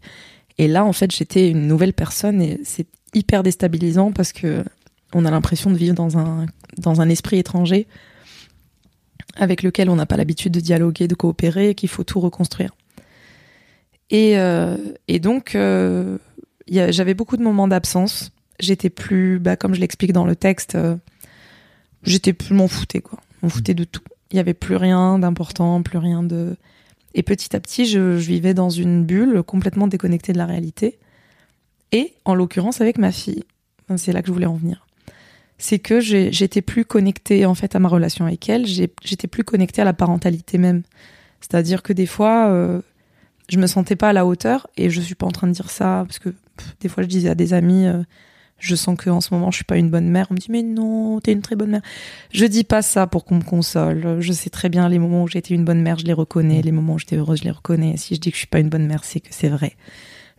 [0.57, 4.63] Et là, en fait, j'étais une nouvelle personne et c'est hyper déstabilisant parce que
[5.13, 7.87] on a l'impression de vivre dans un, dans un esprit étranger
[9.35, 12.71] avec lequel on n'a pas l'habitude de dialoguer, de coopérer, et qu'il faut tout reconstruire.
[14.09, 16.17] Et, euh, et donc, euh,
[16.67, 18.31] j'avais beaucoup de moments d'absence.
[18.59, 20.95] J'étais plus, bah, comme je l'explique dans le texte, euh,
[22.03, 23.19] j'étais plus, m'en foutais, quoi.
[23.41, 24.03] M'en foutais de tout.
[24.31, 26.55] Il y avait plus rien d'important, plus rien de.
[27.13, 30.97] Et petit à petit, je, vivais dans une bulle complètement déconnectée de la réalité.
[31.91, 33.43] Et en l'occurrence avec ma fille.
[33.97, 34.87] C'est là que je voulais en venir.
[35.57, 38.65] C'est que j'étais plus connectée en fait à ma relation avec elle.
[38.65, 40.81] J'étais plus connectée à la parentalité même.
[41.41, 42.81] C'est-à-dire que des fois, euh,
[43.49, 44.67] je me sentais pas à la hauteur.
[44.77, 46.33] Et je suis pas en train de dire ça parce que
[46.79, 47.85] des fois, je disais à des amis.
[47.85, 48.03] euh,
[48.63, 50.27] je sens que en ce moment je suis pas une bonne mère.
[50.31, 51.81] On me dit mais non, t'es une très bonne mère.
[52.31, 54.21] Je dis pas ça pour qu'on me console.
[54.21, 56.61] Je sais très bien les moments où j'ai été une bonne mère, je les reconnais.
[56.61, 57.97] Les moments où j'étais heureuse, je les reconnais.
[57.97, 59.75] Si je dis que je suis pas une bonne mère, c'est que c'est vrai.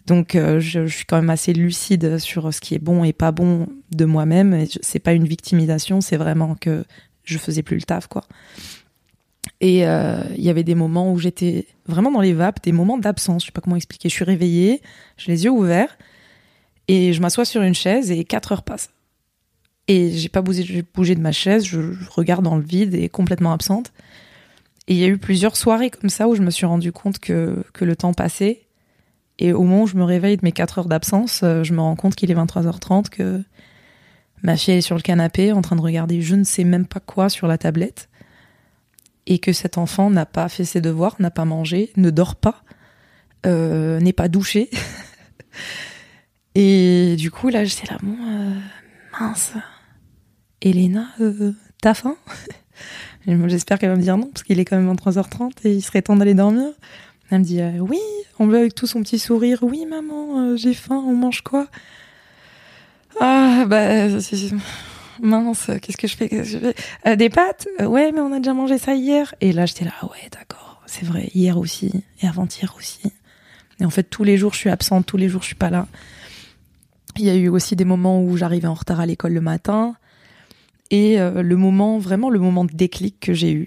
[0.06, 3.12] Donc euh, je, je suis quand même assez lucide sur ce qui est bon et
[3.12, 4.64] pas bon de moi-même.
[4.80, 6.84] C'est pas une victimisation, c'est vraiment que
[7.24, 8.24] je faisais plus le taf quoi.
[9.60, 12.96] Et euh, il y avait des moments où j'étais vraiment dans les vapes, des moments
[12.96, 13.42] d'absence.
[13.42, 14.08] Je sais pas comment expliquer.
[14.08, 14.80] Je suis réveillée,
[15.18, 15.98] j'ai les yeux ouverts
[16.88, 18.90] et je m'assois sur une chaise et quatre heures passent.
[19.86, 20.64] Et j'ai pas bougé,
[21.14, 23.92] de ma chaise, je, je regarde dans le vide et complètement absente.
[24.86, 27.18] Et il y a eu plusieurs soirées comme ça où je me suis rendu compte
[27.18, 28.62] que, que le temps passait.
[29.38, 31.80] Et au moment où je me réveille de mes 4 heures d'absence, euh, je me
[31.80, 33.42] rends compte qu'il est 23h30, que
[34.42, 37.00] ma fille est sur le canapé en train de regarder je ne sais même pas
[37.00, 38.08] quoi sur la tablette.
[39.26, 42.62] Et que cet enfant n'a pas fait ses devoirs, n'a pas mangé, ne dort pas,
[43.46, 44.70] euh, n'est pas douché.
[46.54, 48.54] et du coup, là, j'étais là, bon, euh,
[49.18, 49.52] mince.
[50.60, 52.16] Elena, euh, t'as faim?
[53.26, 56.02] J'espère qu'elle va me dire non, parce qu'il est quand même 23h30 et il serait
[56.02, 56.68] temps d'aller dormir.
[57.30, 58.00] Elle me dit euh, oui,
[58.38, 59.60] on veut avec tout son petit sourire.
[59.62, 61.66] Oui, maman, j'ai faim, on mange quoi?
[63.20, 64.08] Ah, bah,
[65.22, 66.72] mince, qu'est-ce que je fais, qu'est-ce que je
[67.04, 67.16] fais?
[67.16, 67.66] Des pâtes?
[67.80, 69.34] Ouais, mais on a déjà mangé ça hier.
[69.40, 73.00] Et là, j'étais là, ah ouais, d'accord, c'est vrai, hier aussi, et avant-hier aussi.
[73.80, 75.70] Et en fait, tous les jours, je suis absente, tous les jours, je suis pas
[75.70, 75.86] là.
[77.16, 79.96] Il y a eu aussi des moments où j'arrivais en retard à l'école le matin.
[80.90, 83.66] Et euh, le moment, vraiment le moment de déclic que j'ai eu,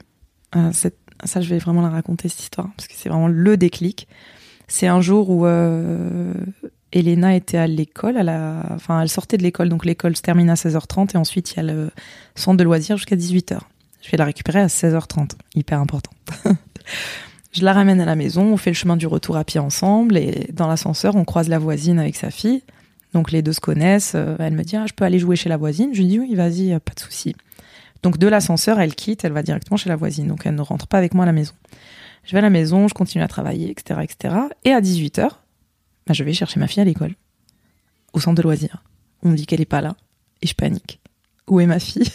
[0.55, 4.07] euh, ça je vais vraiment la raconter cette histoire, parce que c'est vraiment le déclic.
[4.67, 6.33] C'est un jour où euh,
[6.91, 8.17] Elena était à l'école,
[8.69, 11.60] enfin elle sortait de l'école, donc l'école se termine à 16h30 et ensuite il y
[11.60, 11.89] a le
[12.36, 13.60] centre de loisirs jusqu'à 18h.
[14.01, 16.12] Je vais la récupérer à 16h30, hyper important.
[17.51, 20.17] je la ramène à la maison, on fait le chemin du retour à pied ensemble
[20.17, 22.62] et dans l'ascenseur on croise la voisine avec sa fille.
[23.13, 24.13] Donc les deux se connaissent.
[24.15, 25.89] euh, Elle me dit ah, je peux aller jouer chez la voisine.
[25.93, 27.36] Je lui dis oui vas-y euh, pas de souci.
[28.04, 30.28] Donc de l'ascenseur elle quitte, elle va directement chez la voisine.
[30.28, 31.54] Donc elle ne rentre pas avec moi à la maison.
[32.24, 34.36] Je vais à la maison, je continue à travailler, etc., etc.
[34.65, 35.30] Et à 18 h
[36.06, 37.15] bah, je vais chercher ma fille à l'école,
[38.13, 38.84] au centre de loisirs.
[39.24, 39.96] On me dit qu'elle est pas là
[40.41, 41.00] et je panique.
[41.48, 42.08] Où est ma fille?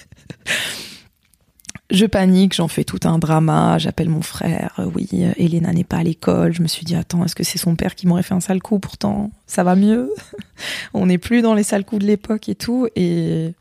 [1.93, 5.85] Je panique, j'en fais tout un drama, j'appelle mon frère, euh, oui, euh, Elena n'est
[5.85, 8.23] pas à l'école, je me suis dit, attends, est-ce que c'est son père qui m'aurait
[8.23, 8.79] fait un sale coup?
[8.79, 10.11] Pourtant Ça va mieux
[10.95, 13.53] On n'est plus dans les sales coups de l'époque et tout, et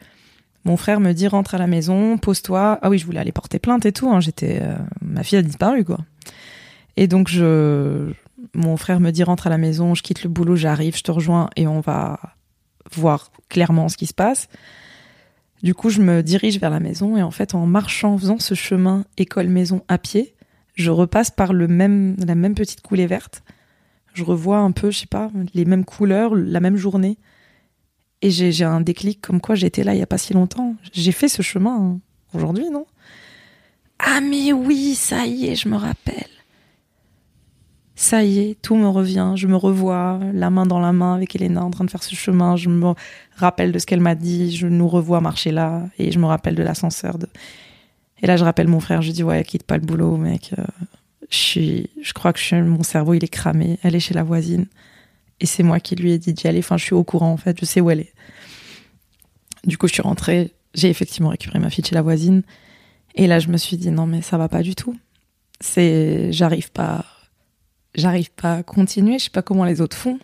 [0.64, 2.80] mon frère me dit, rentre à la maison, pose-toi.
[2.82, 4.60] Ah oui, je voulais aller porter plainte et tout, hein, j'étais...
[4.62, 5.98] euh, ma fille a disparu, quoi.
[6.96, 8.14] Et donc, je...
[8.54, 11.12] Mon frère me dit, rentre à la maison, je quitte le boulot, j'arrive, je te
[11.12, 12.18] rejoins, et on va
[12.94, 14.48] voir clairement ce qui se passe.
[15.64, 18.56] Du coup, je me dirige vers la maison et en fait, en marchant, faisant ce
[18.56, 20.34] chemin école-maison à pied,
[20.74, 23.44] je repasse par le la même petite coulée verte.
[24.14, 27.18] Je revois un peu, je sais pas, les mêmes couleurs, la même journée.
[28.24, 30.76] Et j'ai j'ai un déclic comme quoi j'étais là il y a pas si longtemps.
[30.94, 32.00] J'ai fait ce chemin hein,
[32.34, 32.86] aujourd'hui, non?
[34.00, 36.41] Ah mais oui, ça y est, je me rappelle.
[38.02, 41.36] Ça y est, tout me revient, je me revois, la main dans la main avec
[41.36, 42.96] Elena en train de faire ce chemin, je me
[43.36, 46.56] rappelle de ce qu'elle m'a dit, je nous revois marcher là, et je me rappelle
[46.56, 47.20] de l'ascenseur.
[48.24, 50.52] Et là, je rappelle mon frère, je dis, ouais, quitte pas le boulot, mec.
[50.58, 50.64] euh,
[51.30, 51.90] je, suis...
[52.02, 52.62] je crois que je suis...
[52.64, 54.66] mon cerveau, il est cramé, elle est chez la voisine.
[55.40, 57.38] Et c'est moi qui lui ai dit d'y aller, enfin, je suis au courant, en
[57.38, 58.14] fait, je sais où elle est.
[59.68, 62.42] Du coup, je suis rentrée, j'ai effectivement récupéré ma fille chez la voisine,
[63.14, 64.98] et là, je me suis dit, non, mais ça va pas du tout.
[65.60, 67.06] C'est, j'arrive pas,
[67.96, 70.20] j'arrive pas à continuer, je sais pas comment les autres font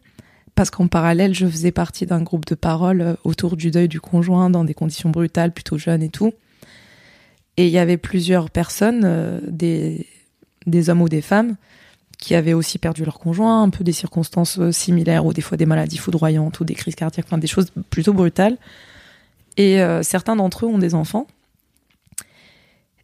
[0.58, 4.01] parce qu'en parallèle, je faisais partie d'un groupe de parole euh, autour du deuil du
[4.01, 6.34] conjoint dans des conditions brutales, plutôt jeunes et tout.
[7.58, 10.08] Et il y avait plusieurs personnes, euh, des,
[10.65, 11.58] des hommes ou des femmes,
[12.17, 15.58] qui avaient aussi perdu leur conjoint, un peu des circonstances euh, similaires, ou des fois
[15.58, 18.58] des maladies foudroyantes, ou des crises cardiaques, enfin des choses plutôt brutales.
[19.58, 21.25] Et certains d'entre eux ont des enfants.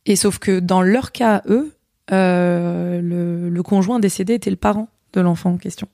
[0.05, 1.73] Et sauf que dans leur cas, eux,
[2.11, 5.87] euh, le, conjoint décédé était le parent de l'enfant en question.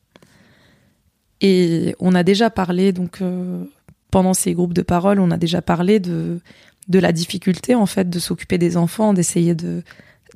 [1.42, 3.64] Et on a déjà parlé, donc euh,
[4.12, 6.40] pendant ces groupes de parole, on a déjà parlé de,
[6.88, 9.84] de la difficulté en fait de s'occuper des enfants, d'essayer de,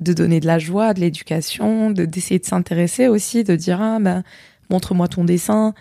[0.00, 3.98] de donner de la joie, de l'éducation, de d'essayer de s'intéresser aussi, de dire ah
[4.00, 4.22] ben
[4.70, 5.74] montre-moi ton dessin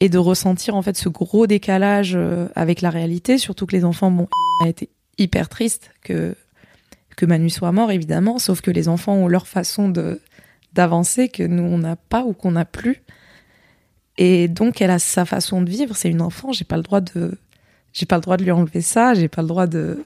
[0.00, 3.84] et de ressentir en fait ce gros décalage euh, avec la réalité, surtout que les
[3.84, 4.28] enfants bon
[4.64, 6.36] a été hyper triste que
[7.18, 10.20] que Manu soit mort évidemment, sauf que les enfants ont leur façon de
[10.72, 13.02] d'avancer que nous on n'a pas ou qu'on n'a plus.
[14.16, 17.00] Et donc elle a sa façon de vivre, c'est une enfant, j'ai pas le droit
[17.00, 17.36] de
[17.92, 20.04] j'ai pas le droit de lui enlever ça, j'ai pas le droit de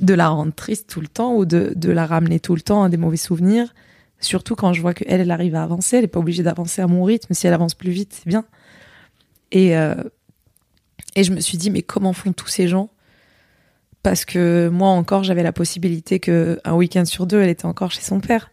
[0.00, 2.84] de la rendre triste tout le temps ou de, de la ramener tout le temps
[2.84, 3.74] à des mauvais souvenirs.
[4.20, 6.86] Surtout quand je vois qu'elle, elle arrive à avancer, elle est pas obligée d'avancer à
[6.86, 7.34] mon rythme.
[7.34, 8.44] Si elle avance plus vite, c'est bien.
[9.50, 9.94] Et, euh,
[11.16, 12.90] et je me suis dit, mais comment font tous ces gens
[14.08, 17.90] Parce que moi encore, j'avais la possibilité que un week-end sur deux, elle était encore
[17.90, 18.50] chez son père.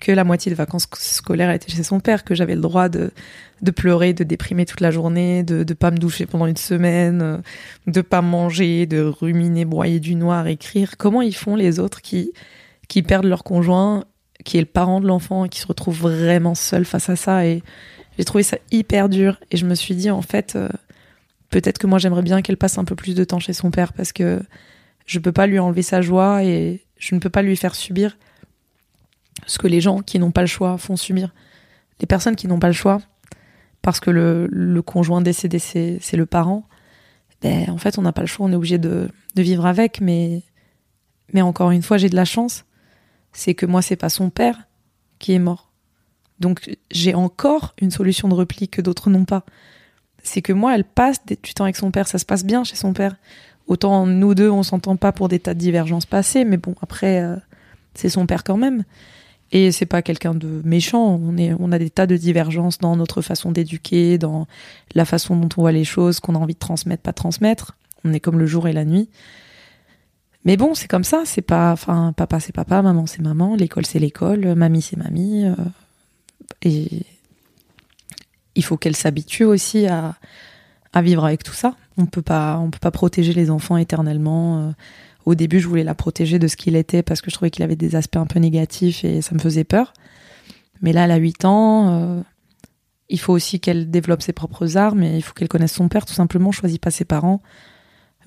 [0.00, 3.10] Que la moitié de vacances scolaires était chez son père, que j'avais le droit de,
[3.74, 7.38] pleurer, de déprimer toute la journée, de ne pas me doucher pendant une semaine, euh,
[7.86, 10.98] de pas manger, de ruminer, broyer du noir, écrire.
[10.98, 12.34] Comment ils font les autres qui,
[13.02, 14.04] perdent leur conjoint,
[14.44, 17.46] qui est le parent de l'enfant et qui se retrouvent vraiment seuls face à ça?
[17.46, 17.62] Et
[18.18, 19.40] j'ai trouvé ça hyper dur.
[19.50, 20.68] Et je me suis dit, en fait, euh,
[21.50, 23.92] peut-être que moi j'aimerais bien qu'elle passe un peu plus de temps chez son père
[23.92, 24.42] parce que
[25.06, 28.16] je peux pas lui enlever sa joie et je ne peux pas lui faire subir
[29.46, 31.32] ce que les gens qui n'ont pas le choix font subir.
[32.00, 33.00] Les personnes qui n'ont pas le choix,
[33.82, 36.66] parce que le, conjoint décédé, c'est le parent,
[37.42, 40.00] ben, en fait, on n'a pas le choix, on est obligé de, de vivre avec,
[40.00, 40.42] mais,
[41.32, 42.64] mais encore une fois, j'ai de la chance.
[43.32, 44.58] C'est que moi, c'est pas son père
[45.18, 45.70] qui est mort.
[46.40, 49.44] Donc, j'ai encore une solution de repli que d'autres n'ont pas.
[50.26, 52.76] C'est que moi, elle passe du temps avec son père, ça se passe bien chez
[52.76, 53.16] son père.
[53.68, 57.22] Autant nous deux, on s'entend pas pour des tas de divergences passées, mais bon, après,
[57.22, 57.36] euh,
[57.94, 58.84] c'est son père quand même.
[59.52, 61.20] Et c'est pas quelqu'un de méchant.
[61.22, 64.46] On est, on a des tas de divergences dans notre façon d'éduquer, dans
[64.94, 67.76] la façon dont on voit les choses, qu'on a envie de transmettre, pas transmettre.
[68.04, 69.08] On est comme le jour et la nuit.
[70.44, 71.22] Mais bon, c'est comme ça.
[71.24, 75.44] C'est pas, enfin, papa c'est papa, maman c'est maman, l'école c'est l'école, mamie c'est mamie.
[75.44, 75.54] euh,
[76.62, 77.04] et
[78.56, 80.16] il faut qu'elle s'habitue aussi à,
[80.92, 81.76] à vivre avec tout ça.
[81.98, 84.58] On peut pas, on peut pas protéger les enfants éternellement.
[84.68, 84.72] euh,
[85.24, 87.62] au début, je voulais la protéger de ce qu'il était parce que je trouvais qu'il
[87.64, 89.92] avait des aspects un peu négatifs et ça me faisait peur.
[90.82, 91.88] Mais là, elle a 8 ans.
[91.90, 92.22] euh,
[93.08, 96.04] il faut aussi qu'elle développe ses propres armes et il faut qu'elle connaisse son père,
[96.06, 96.50] tout simplement.
[96.52, 97.40] Choisit pas ses parents.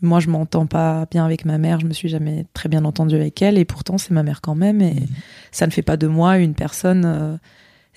[0.01, 1.79] Moi, je m'entends pas bien avec ma mère.
[1.81, 4.55] Je me suis jamais très bien entendue avec elle et pourtant, c'est ma mère quand
[4.55, 4.81] même.
[4.81, 4.95] Et
[5.51, 7.35] ça ne fait pas de moi une personne euh,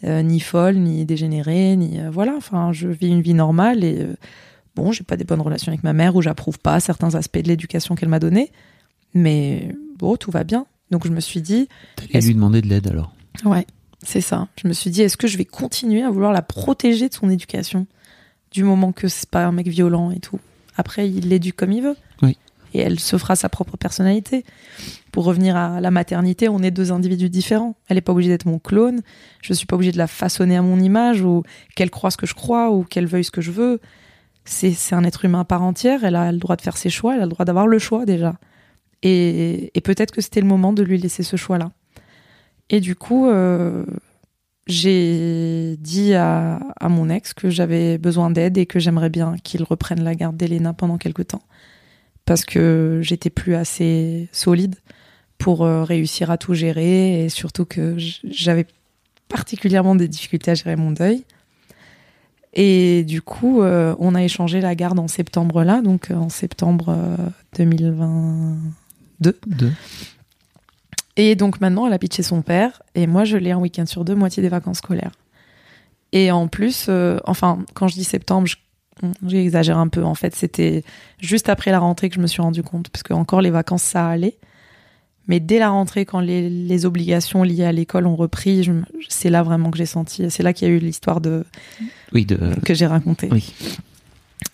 [0.04, 2.34] ni folle, ni dégénérée, ni euh, voilà.
[2.36, 4.14] Enfin, je vis une vie normale et euh,
[4.74, 7.48] bon, j'ai pas des bonnes relations avec ma mère ou j'approuve pas certains aspects de
[7.48, 8.50] l'éducation qu'elle m'a donnée.
[9.14, 10.66] Mais bon, tout va bien.
[10.90, 13.14] Donc je me suis dit, T'allais lui demander de l'aide alors.
[13.44, 13.66] ouais,
[14.02, 14.48] c'est ça.
[14.60, 17.30] Je me suis dit, est-ce que je vais continuer à vouloir la protéger de son
[17.30, 17.86] éducation
[18.50, 20.38] du moment que c'est pas un mec violent et tout?
[20.76, 21.96] Après, il l'éduque comme il veut.
[22.22, 22.36] Oui.
[22.74, 24.44] Et elle se fera sa propre personnalité.
[25.12, 27.76] Pour revenir à la maternité, on est deux individus différents.
[27.88, 29.02] Elle n'est pas obligée d'être mon clone.
[29.42, 31.42] Je suis pas obligée de la façonner à mon image ou
[31.76, 33.80] qu'elle croit ce que je crois ou qu'elle veuille ce que je veux.
[34.44, 36.04] C'est un être humain à part entière.
[36.04, 37.14] Elle a le droit de faire ses choix.
[37.14, 38.34] Elle a le droit d'avoir le choix déjà.
[39.02, 41.72] Et, peut-être que c'était le moment de lui laisser ce choix-là.
[42.70, 43.84] Et du coup, euh,
[44.66, 49.62] j'ai dit à, à mon ex que j'avais besoin d'aide et que j'aimerais bien qu'il
[49.64, 51.42] reprenne la garde d'Elena pendant quelque temps.
[52.24, 54.76] Parce que j'étais plus assez solide
[55.38, 58.66] pour euh, réussir à tout gérer et surtout que j'avais
[59.28, 61.24] particulièrement des difficultés à gérer mon deuil.
[62.54, 66.28] Et du coup, euh, on a échangé la garde en septembre là, donc euh, en
[66.28, 67.16] septembre euh,
[67.56, 69.38] 2022.
[69.46, 69.72] Deux.
[71.16, 74.04] Et donc maintenant, elle habite chez son père, et moi, je l'ai un week-end sur
[74.04, 75.12] deux, moitié des vacances scolaires.
[76.12, 78.56] Et en plus, euh, enfin, quand je dis septembre, je-
[79.26, 80.04] j'exagère un peu.
[80.04, 80.84] En fait, c'était
[81.20, 83.82] juste après la rentrée que je me suis rendu compte, parce que encore les vacances,
[83.82, 84.36] ça allait.
[85.28, 88.68] Mais dès la rentrée, quand les, les obligations liées à l'école ont repris,
[89.08, 90.28] c'est là vraiment que j'ai senti.
[90.30, 91.44] C'est là qu'il y a eu l'histoire de
[92.12, 92.38] Oui, de.
[92.64, 93.28] que j'ai racontée.
[93.30, 93.54] Oui.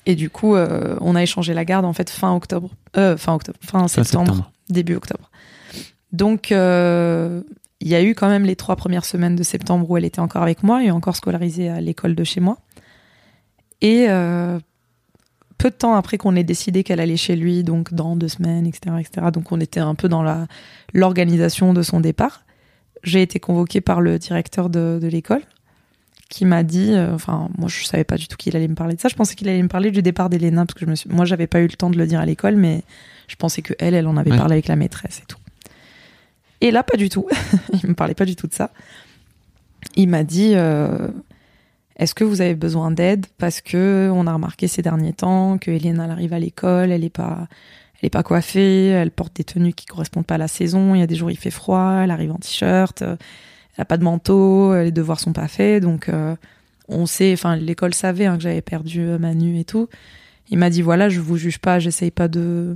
[0.05, 3.35] Et du coup, euh, on a échangé la garde en fait fin octobre, euh, fin
[3.35, 4.53] octobre, fin Fin septembre, septembre.
[4.69, 5.31] début octobre.
[6.13, 7.43] Donc, euh,
[7.81, 10.21] il y a eu quand même les trois premières semaines de septembre où elle était
[10.21, 12.59] encore avec moi et encore scolarisée à l'école de chez moi.
[13.81, 14.59] Et euh,
[15.57, 18.67] peu de temps après qu'on ait décidé qu'elle allait chez lui, donc dans deux semaines,
[18.67, 19.27] etc., etc.
[19.33, 20.47] Donc, on était un peu dans la
[20.95, 22.45] l'organisation de son départ.
[23.05, 25.43] J'ai été convoquée par le directeur de, de l'école
[26.29, 28.95] qui m'a dit, euh, enfin, moi je savais pas du tout qu'il allait me parler
[28.95, 29.09] de ça.
[29.09, 31.25] Je pensais qu'il allait me parler du départ d'Elena parce que je me suis, moi
[31.25, 32.83] j'avais pas eu le temps de le dire à l'école, mais
[33.29, 34.37] je pensais que elle, elle en avait Ouais.
[34.37, 35.39] parlé avec la maîtresse et tout.
[36.61, 37.27] Et là, pas du tout.
[37.83, 38.71] il me parlait pas du tout de ça.
[39.97, 41.09] Il m'a dit, euh,
[41.99, 45.71] est-ce que vous avez besoin d'aide parce que on a remarqué ces derniers temps que
[45.73, 47.49] elle arrive à l'école, elle est pas,
[48.01, 50.95] elle pas coiffée, elle porte des tenues qui correspondent pas à la saison.
[50.95, 53.03] Il y a des jours il fait froid, elle arrive en t-shirt.
[53.03, 53.19] elle
[53.79, 56.37] a pas de manteau, les devoirs sont pas faits, donc euh,
[56.89, 59.89] on sait, enfin l'école savait hein, que j'avais perdu euh, Manu et tout.
[60.51, 62.75] Il m'a dit voilà, je vous juge pas, j'essaye pas de,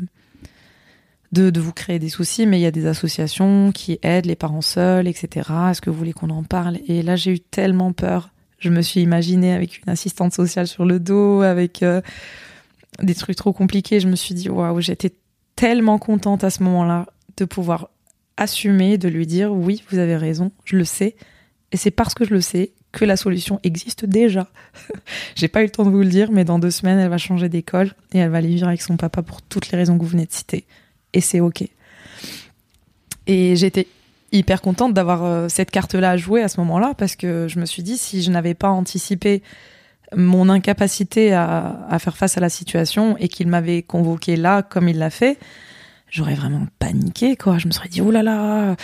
[1.30, 4.37] de de vous créer des soucis, mais il y a des associations qui aident les
[4.37, 5.48] parents seuls, etc.
[5.70, 6.78] Est-ce que vous voulez qu'on en parle?
[6.88, 8.30] Et là j'ai eu tellement peur.
[8.62, 12.01] Je me suis imaginée avec une assistante sociale sur le dos, avec euh,
[13.03, 13.98] des trucs trop compliqués.
[13.98, 15.11] Je me suis dit waouh, j'étais
[15.57, 17.07] tellement contente à ce moment-là
[17.38, 17.90] de pouvoir
[18.37, 21.17] assumer, de lui dire oui, vous avez raison, je le sais.
[21.73, 24.48] Et c'est parce que je le sais que la solution existe déjà.
[25.35, 27.19] J'ai pas eu le temps de vous le dire, mais dans deux semaines, elle va
[27.19, 30.04] changer d'école et elle va aller vivre avec son papa pour toutes les raisons que
[30.04, 30.67] vous venez de citer.
[31.15, 31.65] Et c'est ok.
[33.27, 33.88] Et j'étais
[34.33, 37.66] hyper contente d'avoir euh, cette carte-là à jouer à ce moment-là parce que je me
[37.66, 39.42] suis dit si je n'avais pas anticipé
[40.16, 44.98] mon incapacité à, faire face à la situation et qu'il m'avait convoqué là comme il
[44.98, 45.38] l'a fait,
[46.10, 47.56] j'aurais vraiment paniqué quoi.
[47.56, 48.76] Je me serais dit oh là là,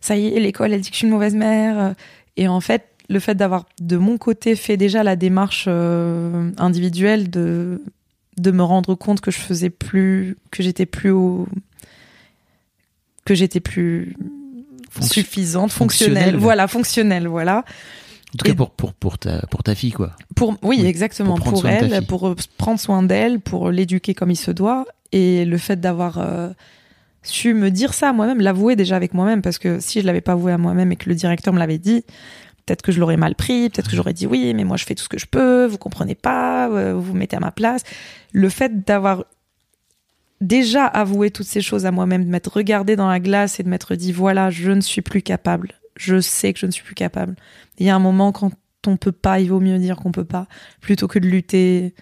[0.00, 1.94] ça y est, l'école elle dit que je suis une mauvaise mère.
[2.36, 7.30] Et en fait, le fait d'avoir de mon côté fait déjà la démarche euh, individuelle
[7.30, 7.82] de
[8.36, 11.14] de me rendre compte que je faisais plus que j'étais plus
[13.24, 14.14] que j'étais plus
[15.02, 16.14] suffisante, fonctionnelle.
[16.14, 16.40] fonctionnelle.
[16.40, 17.64] Voilà, fonctionnelle, voilà.
[18.34, 20.12] En tout cas pour pour pour ta pour ta fille quoi.
[20.34, 21.36] Pour, oui, Oui, exactement.
[21.36, 24.84] pour elle, pour euh, prendre soin d'elle, pour l'éduquer comme il se doit.
[25.12, 26.50] Et le fait d'avoir euh,
[27.22, 30.20] su me dire ça à moi-même, l'avouer déjà avec moi-même, parce que si je l'avais
[30.20, 32.02] pas avoué à moi-même et que le directeur me l'avait dit,
[32.66, 34.94] peut-être que je l'aurais mal pris, peut-être que j'aurais dit oui, mais moi je fais
[34.94, 37.82] tout ce que je peux, vous comprenez pas, euh, vous vous mettez à ma place.
[38.32, 39.24] Le fait d'avoir
[40.40, 43.68] déjà avoué toutes ces choses à moi-même, de m'être regardé dans la glace et de
[43.68, 45.72] m'être dit voilà, je ne suis plus capable.
[45.96, 47.36] Je sais que je ne suis plus capable.
[47.78, 48.52] Il y a un moment quand
[48.86, 50.46] on peut pas, il vaut mieux dire qu'on peut pas,
[50.80, 51.94] plutôt que de lutter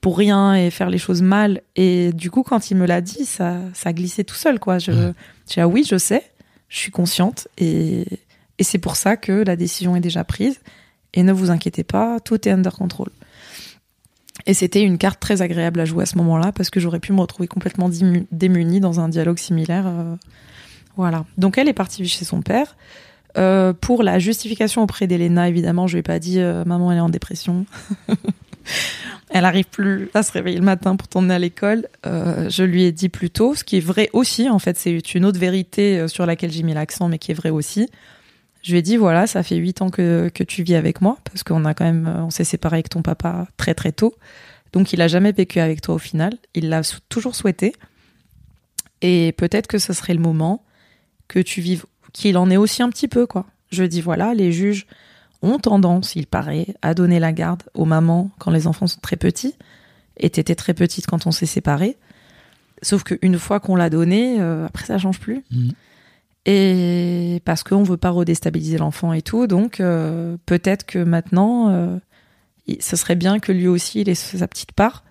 [0.00, 1.62] pour rien et faire les choses mal.
[1.76, 4.78] Et du coup, quand il me l'a dit, ça, ça glissait tout seul, quoi.
[4.78, 5.12] Je, Ouais.
[5.48, 6.22] j'ai ah oui, je sais,
[6.68, 8.04] je suis consciente et,
[8.58, 10.60] et c'est pour ça que la décision est déjà prise.
[11.14, 13.08] Et ne vous inquiétez pas, tout est under control.
[14.46, 17.12] Et c'était une carte très agréable à jouer à ce moment-là parce que j'aurais pu
[17.12, 17.90] me retrouver complètement
[18.30, 19.86] démunie dans un dialogue similaire.
[19.86, 20.16] euh,
[20.96, 21.24] voilà.
[21.36, 22.76] Donc elle est partie chez son père.
[23.36, 26.98] Euh, pour la justification auprès d'Elena, évidemment, je lui ai pas dit euh, maman elle
[26.98, 27.66] est en dépression.
[29.30, 31.88] elle arrive plus à se réveiller le matin pour t'emmener à l'école.
[32.04, 34.48] Je lui ai dit plus tôt, ce qui est vrai aussi.
[34.48, 37.50] En fait, c'est une autre vérité sur laquelle j'ai mis l'accent, mais qui est vrai
[37.50, 37.90] aussi.
[38.66, 41.18] Je lui ai dit voilà, ça fait huit ans que, que tu vis avec moi
[41.22, 44.16] parce qu'on a quand même, on s'est séparé avec ton papa très très tôt.
[44.72, 46.34] Donc il a jamais vécu avec toi au final.
[46.52, 47.74] Il l'a toujours souhaité.
[49.02, 50.64] Et peut-être que ce serait le moment
[51.28, 53.46] que tu vives, qu'il en ait aussi un petit peu, quoi.
[53.70, 54.88] Je dis, voilà, les juges
[55.42, 59.16] ont tendance, il paraît, à donner la garde aux mamans quand les enfants sont très
[59.16, 59.54] petits.
[60.16, 61.96] Et t'étais très petite quand on s'est séparés.
[62.82, 65.44] Sauf qu'une fois qu'on l'a donné, euh, après ça change plus.
[65.52, 65.70] Mhm.
[66.48, 71.98] Et parce qu'on veut pas redéstabiliser l'enfant et tout, donc euh, peut-être que maintenant, euh,
[72.78, 75.02] ce serait bien que lui aussi il ait sa petite part,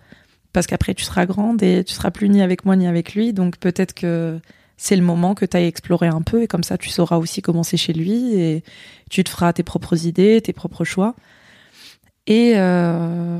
[0.53, 3.33] parce qu'après tu seras grande et tu seras plus ni avec moi ni avec lui,
[3.33, 4.39] donc peut-être que
[4.77, 7.41] c'est le moment que tu ailles explorer un peu et comme ça tu sauras aussi
[7.41, 8.63] comment c'est chez lui et
[9.09, 11.15] tu te feras tes propres idées, tes propres choix.
[12.27, 13.39] Et, euh,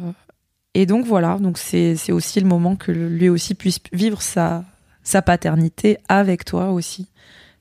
[0.85, 4.65] donc voilà, donc c'est aussi le moment que lui aussi puisse vivre sa
[5.21, 7.07] paternité avec toi aussi.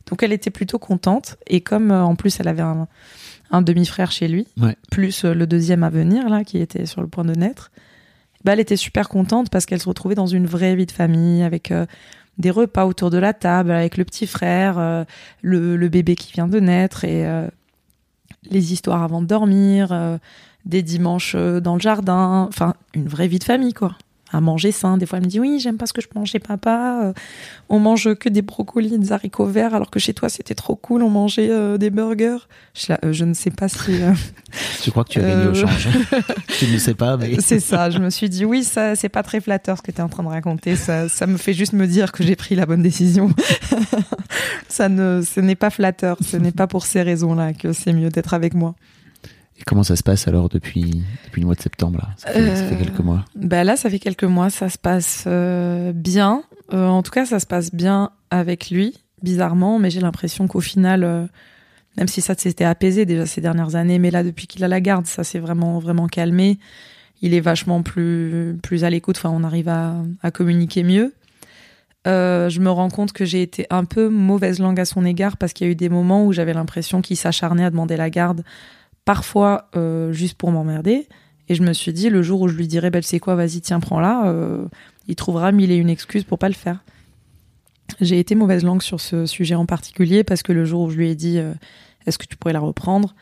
[0.06, 2.86] Donc elle était plutôt contente et comme euh, en plus elle avait un,
[3.50, 4.76] un demi-frère chez lui, Ouais.
[4.90, 7.70] plus euh, le deuxième à venir là qui était sur le point de naître,
[8.44, 11.42] bah, elle était super contente parce qu'elle se retrouvait dans une vraie vie de famille
[11.42, 11.86] avec euh,
[12.36, 15.04] des repas autour de la table avec le petit frère,
[15.42, 17.24] le, le bébé qui vient de naître et
[18.50, 20.18] les histoires avant de dormir,
[20.64, 23.96] des dimanches dans le jardin, enfin une vraie vie de famille quoi.
[24.34, 24.98] À manger sain.
[24.98, 27.02] Des fois, elle me dit oui, j'aime pas ce que je mange chez papa.
[27.04, 27.12] euh,
[27.68, 31.02] on mange que des brocolis, des haricots verts, alors que chez toi c'était trop cool.
[31.02, 32.38] On mangeait euh, des burgers.
[32.74, 34.12] Je, suis là, euh, je ne sais pas si euh,
[34.82, 35.88] Tu crois que tu as gagné au change
[36.58, 37.90] Tu ne sais pas mais c'est ça.
[37.94, 40.08] Je me suis dit oui, ça c'est pas très flatteur ce que tu es en
[40.08, 40.76] train de raconter.
[40.76, 43.30] Ça, ça me fait juste me dire que j'ai pris la bonne décision.
[44.68, 46.18] ça ne, ce n'est pas flatteur.
[46.20, 48.74] Ce n'est pas pour ces raisons-là que c'est mieux d'être avec moi.
[49.58, 52.08] Et comment ça se passe alors depuis depuis le mois de septembre là?
[52.16, 53.24] Ça fait, ça fait Euh, quelques mois.
[53.36, 56.42] Bah là, ça fait quelques mois, ça se passe euh, bien.
[56.72, 60.60] Euh, en tout cas, ça se passe bien avec lui, bizarrement, mais j'ai l'impression qu'au
[60.60, 61.28] final,
[61.96, 64.80] même si ça s'était apaisé déjà ces dernières années, mais là, depuis qu'il a la
[64.80, 66.58] garde, ça s'est vraiment, vraiment calmé.
[67.22, 71.14] Il est vachement plus, plus à l'écoute, enfin, on arrive à, à communiquer mieux.
[72.06, 75.36] Euh, je me rends compte que j'ai été un peu mauvaise langue à son égard
[75.38, 78.10] parce qu'il y a eu des moments où j'avais l'impression qu'il s'acharnait à demander la
[78.10, 78.42] garde,
[79.04, 81.08] parfois euh, juste pour m'emmerder.
[81.48, 83.60] Et je me suis dit, le jour où je lui dirais, bah, c'est quoi, vas-y,
[83.60, 84.64] tiens, prends-la, euh,
[85.08, 86.82] il trouvera mille et une excuses pour pas le faire.
[88.00, 90.96] J'ai été mauvaise langue sur ce sujet en particulier parce que le jour où je
[90.96, 91.52] lui ai dit, euh,
[92.06, 93.14] est-ce que tu pourrais la reprendre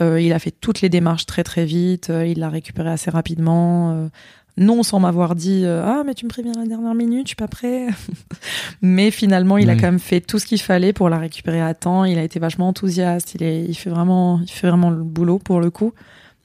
[0.00, 4.08] Il a fait toutes les démarches très très vite, il l'a récupérée assez rapidement.
[4.56, 7.30] Non sans m'avoir dit euh, ah mais tu me préviens à la dernière minute, je
[7.30, 7.86] suis pas prêt.
[8.82, 11.74] mais finalement, il a quand même fait tout ce qu'il fallait pour la récupérer à
[11.74, 12.04] temps.
[12.04, 13.34] Il a été vachement enthousiaste.
[13.34, 15.92] Il est, il fait vraiment, il fait vraiment le boulot pour le coup.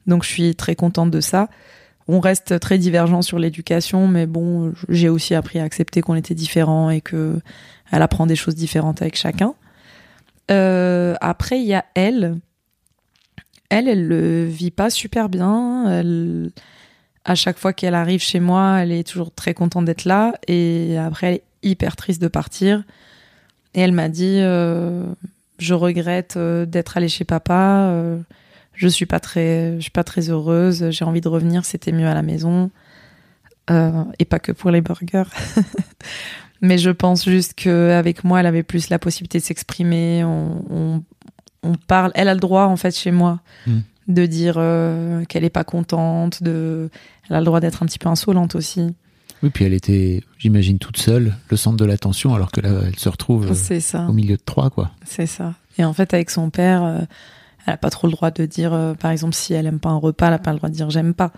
[0.07, 1.49] Donc je suis très contente de ça.
[2.07, 6.35] On reste très divergents sur l'éducation, mais bon, j'ai aussi appris à accepter qu'on était
[6.35, 7.39] différents et que
[7.91, 9.55] elle apprend des choses différentes avec chacun.
[10.51, 12.39] Euh, après, il y a elle.
[13.69, 15.89] Elle, elle le vit pas super bien.
[15.89, 16.51] Elle,
[17.25, 20.33] à chaque fois qu'elle arrive chez moi, elle est toujours très contente d'être là.
[20.47, 22.83] Et après, elle est hyper triste de partir.
[23.73, 25.03] Et elle m'a dit, euh,
[25.57, 27.89] je regrette euh, d'être allée chez papa.
[27.89, 28.19] euh,
[28.73, 30.91] je suis pas très, je suis pas très heureuse.
[30.91, 31.65] J'ai envie de revenir.
[31.65, 32.69] C'était mieux à la maison.
[34.19, 35.23] Et pas que pour les burgers.
[36.61, 40.23] Mais je pense juste qu'avec moi, elle avait plus la possibilité de s'exprimer.
[40.23, 41.01] On,
[41.87, 42.11] parle.
[42.13, 43.79] Elle a le droit, en fait, chez moi, Mm.
[44.07, 46.43] De dire euh, qu'elle est pas contente.
[46.43, 46.89] De,
[47.29, 48.93] elle a le droit d'être un petit peu insolente aussi.
[49.43, 52.97] Oui, puis elle était, j'imagine, toute seule, le centre de l'attention, alors que là, elle
[52.97, 54.07] se retrouve euh, ça.
[54.07, 54.91] au milieu de trois, quoi.
[55.05, 55.53] C'est ça.
[55.77, 57.01] Et en fait, avec son père, euh,
[57.65, 59.89] elle a pas trop le droit de dire, euh, par exemple, si elle aime pas
[59.89, 61.31] un repas, elle a pas le droit de dire j'aime pas.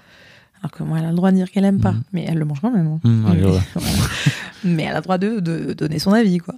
[0.61, 1.91] Alors que moi, elle a le droit de dire qu'elle aime pas.
[1.91, 2.03] Mhm.
[2.13, 2.87] Mais elle le mange quand même.
[2.87, 2.99] hein.
[3.03, 3.59] Mmh, ouais,
[4.63, 6.55] mais, elle a le droit de, de donner son avis, quoi.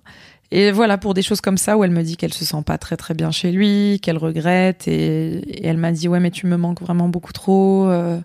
[0.51, 2.77] Et voilà, pour des choses comme ça, où elle me dit qu'elle se sent pas
[2.79, 6.47] très très bien chez lui, qu'elle regrette, et, et elle m'a dit, ouais, mais tu
[6.47, 7.87] me manques vraiment beaucoup trop.
[7.89, 8.19] euh,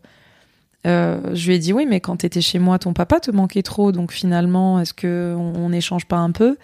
[0.86, 3.62] euh, je lui ai dit, oui, mais quand t'étais chez moi, ton papa te manquait
[3.62, 6.56] trop, donc finalement, est-ce que on n'échange pas un peu?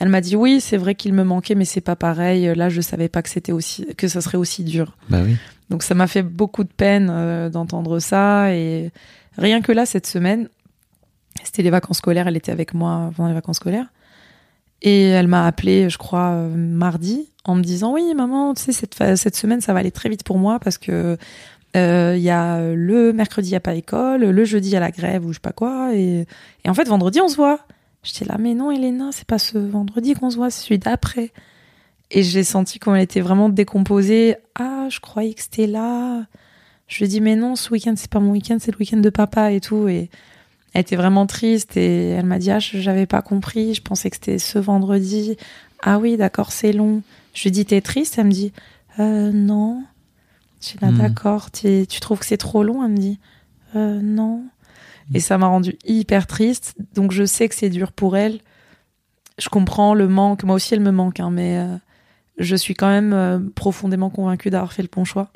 [0.00, 2.52] Elle m'a dit, oui, c'est vrai qu'il me manquait, mais c'est pas pareil.
[2.56, 4.96] Là, je savais pas que c'était aussi, que ça serait aussi dur.
[5.08, 5.36] Bah oui.
[5.70, 8.90] Donc ça m'a fait beaucoup de peine euh, d'entendre ça et
[9.36, 10.48] rien que là cette semaine,
[11.42, 13.86] c'était les vacances scolaires, elle était avec moi pendant les vacances scolaires
[14.82, 18.86] et elle m'a appelé, je crois euh, mardi, en me disant oui maman, tu sais
[19.16, 21.16] cette semaine ça va aller très vite pour moi parce que
[21.76, 24.76] euh, il y a le mercredi il y a pas école, le jeudi il y
[24.76, 26.26] a la grève ou je sais pas quoi et,
[26.64, 27.60] et en fait vendredi on se voit.
[28.02, 31.32] J'étais là mais non Elena, c'est pas ce vendredi qu'on se voit, c'est celui d'après.
[32.14, 34.36] Et j'ai senti qu'on était vraiment décomposée.
[34.54, 36.24] Ah, je croyais que c'était là.
[36.86, 38.98] Je lui ai dit, mais non, ce week-end, c'est pas mon week-end, c'est le week-end
[38.98, 39.88] de papa et tout.
[39.88, 40.10] Et
[40.74, 44.10] elle était vraiment triste et elle m'a dit, ah, je- j'avais pas compris, je pensais
[44.10, 45.36] que c'était ce vendredi.
[45.82, 47.02] Ah oui, d'accord, c'est long.
[47.34, 48.16] Je lui ai dit, t'es triste?
[48.18, 48.52] Elle me dit,
[49.00, 49.82] euh, non.
[50.60, 50.98] Je suis là, Hmm.
[50.98, 52.84] d'accord, tu tu trouves que c'est trop long?
[52.84, 53.18] Elle me dit,
[53.74, 54.44] euh, non.
[55.14, 56.74] Et ça m'a rendu hyper triste.
[56.94, 58.38] Donc je sais que c'est dur pour elle.
[59.38, 60.44] Je comprends le manque.
[60.44, 61.76] Moi aussi, elle me manque, hein, mais euh,
[62.38, 65.30] je suis quand même euh, profondément convaincue d'avoir fait le bon choix.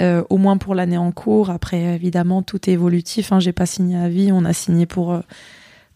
[0.00, 1.50] Euh, au moins pour l'année en cours.
[1.50, 3.32] Après, évidemment, tout est évolutif.
[3.32, 3.40] Hein.
[3.40, 4.30] J'ai pas signé à vie.
[4.32, 5.20] On a signé pour, euh,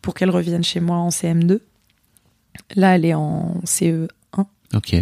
[0.03, 1.61] pour qu'elle revienne chez moi en CM2.
[2.77, 4.09] Là, elle est en CE1.
[4.75, 4.97] Ok.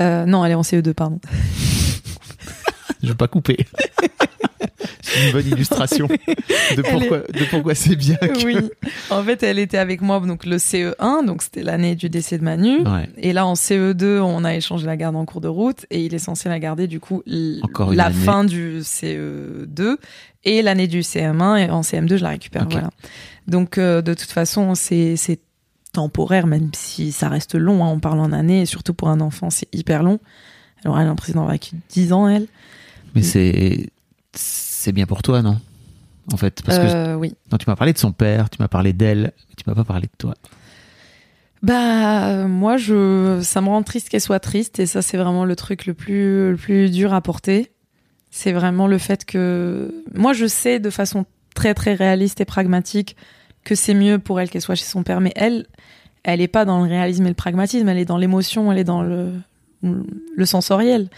[0.00, 1.20] Euh, non, elle est en CE2, pardon.
[3.02, 3.66] Je veux pas couper.
[5.26, 6.06] une bonne illustration
[6.76, 8.44] de pourquoi, de pourquoi c'est bien que...
[8.44, 8.56] oui.
[9.10, 12.44] En fait, elle était avec moi donc le CE1, donc c'était l'année du décès de
[12.44, 12.78] Manu.
[12.86, 13.08] Ouais.
[13.18, 16.14] Et là, en CE2, on a échangé la garde en cours de route et il
[16.14, 17.22] est censé la garder du coup
[17.62, 18.14] Encore la année.
[18.14, 19.96] fin du CE2
[20.44, 22.66] et l'année du CM1 et en CM2, je la récupère.
[22.70, 22.90] Voilà.
[23.46, 25.16] Donc, euh, de toute façon, c'est
[25.92, 27.84] temporaire, même si ça reste long.
[27.84, 30.20] hein, on parle en années et surtout pour un enfant, c'est hyper long.
[30.82, 32.46] Elle aura l'impression d'avoir vécu 10 ans, elle.
[33.14, 33.90] Mais c'est
[34.82, 35.58] c'est bien pour toi, non?
[36.32, 37.34] En fait, parce que Euh, oui.
[37.50, 39.84] non, tu m'as parlé de son père, tu m'as parlé d'elle, mais tu m'as pas
[39.84, 40.34] parlé de toi.
[41.62, 45.54] Bah moi je ça me rend triste qu'elle soit triste et ça c'est vraiment le
[45.54, 47.70] truc le plus le plus dur à porter.
[48.30, 51.24] C'est vraiment le fait que moi je sais de façon
[51.54, 53.16] très très réaliste et pragmatique
[53.62, 55.66] que c'est mieux pour elle qu'elle soit chez son père mais elle
[56.24, 58.84] elle est pas dans le réalisme et le pragmatisme, elle est dans l'émotion, elle est
[58.84, 59.30] dans le
[59.82, 61.10] le sensoriel.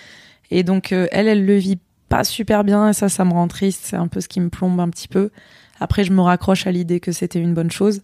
[0.51, 1.79] Et donc euh, elle elle le vit
[2.09, 4.49] pas super bien et ça ça me rend triste, c'est un peu ce qui me
[4.49, 5.31] plombe un petit peu.
[5.81, 8.01] Après je me raccroche à l'idée que c'était une bonne chose.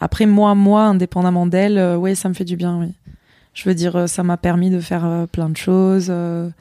[0.00, 2.92] Après, moi, moi, indépendamment d'elle, euh, ouais, ça me fait du bien, oui.
[3.54, 6.52] Je veux dire, euh, ça m'a permis de faire euh, plein de choses, de,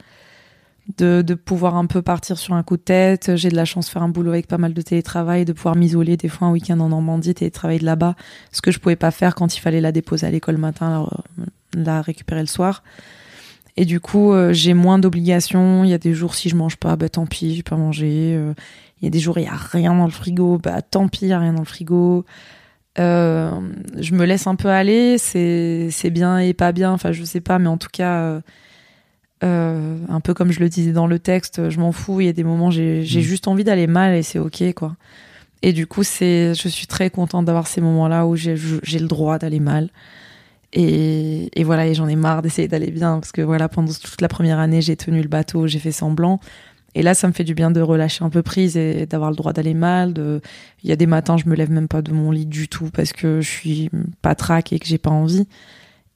[0.98, 3.36] de pouvoir un peu partir sur un coup de tête.
[3.36, 5.76] J'ai de la chance de faire un boulot avec pas mal de télétravail, de pouvoir
[5.76, 8.16] m'isoler des fois un week-end en Normandie, télétravailler de là-bas,
[8.52, 11.08] ce que je pouvais pas faire quand il fallait la déposer à l'école le matin,
[11.76, 12.82] la récupérer le soir.
[13.80, 15.84] Et du coup, euh, j'ai moins d'obligations.
[15.84, 18.34] Il y a des jours, si je mange pas, bah tant pis, j'ai pas mangé.
[18.36, 18.54] Euh,
[19.02, 21.26] Il y a des jours, il y a rien dans le frigo, bah tant pis,
[21.26, 22.26] il y a rien dans le frigo.
[22.98, 23.52] Euh,
[24.00, 27.42] je me laisse un peu aller, c'est c'est bien et pas bien, enfin je sais
[27.42, 28.42] pas, mais en tout cas,
[29.44, 32.22] un peu comme je le disais dans le texte, je m'en fous.
[32.22, 33.06] Il y a des moments, j'ai Mm.
[33.06, 34.96] juste envie d'aller mal et c'est ok quoi.
[35.62, 39.08] Et du coup, c'est, je suis très contente d'avoir ces moments-là où j'ai j'ai le
[39.08, 39.90] droit d'aller mal.
[40.74, 44.28] Et, voilà, et j'en ai marre d'essayer d'aller bien parce que voilà, pendant toute la
[44.28, 46.40] première année, j'ai tenu le bateau, j'ai fait semblant.
[46.94, 49.36] Et là, ça me fait du bien de relâcher un peu prise et d'avoir le
[49.36, 50.14] droit d'aller mal.
[50.14, 50.42] De...
[50.84, 52.90] Il y a des matins, je me lève même pas de mon lit du tout
[52.92, 53.90] parce que je suis
[54.22, 55.48] pas traque et que j'ai pas envie.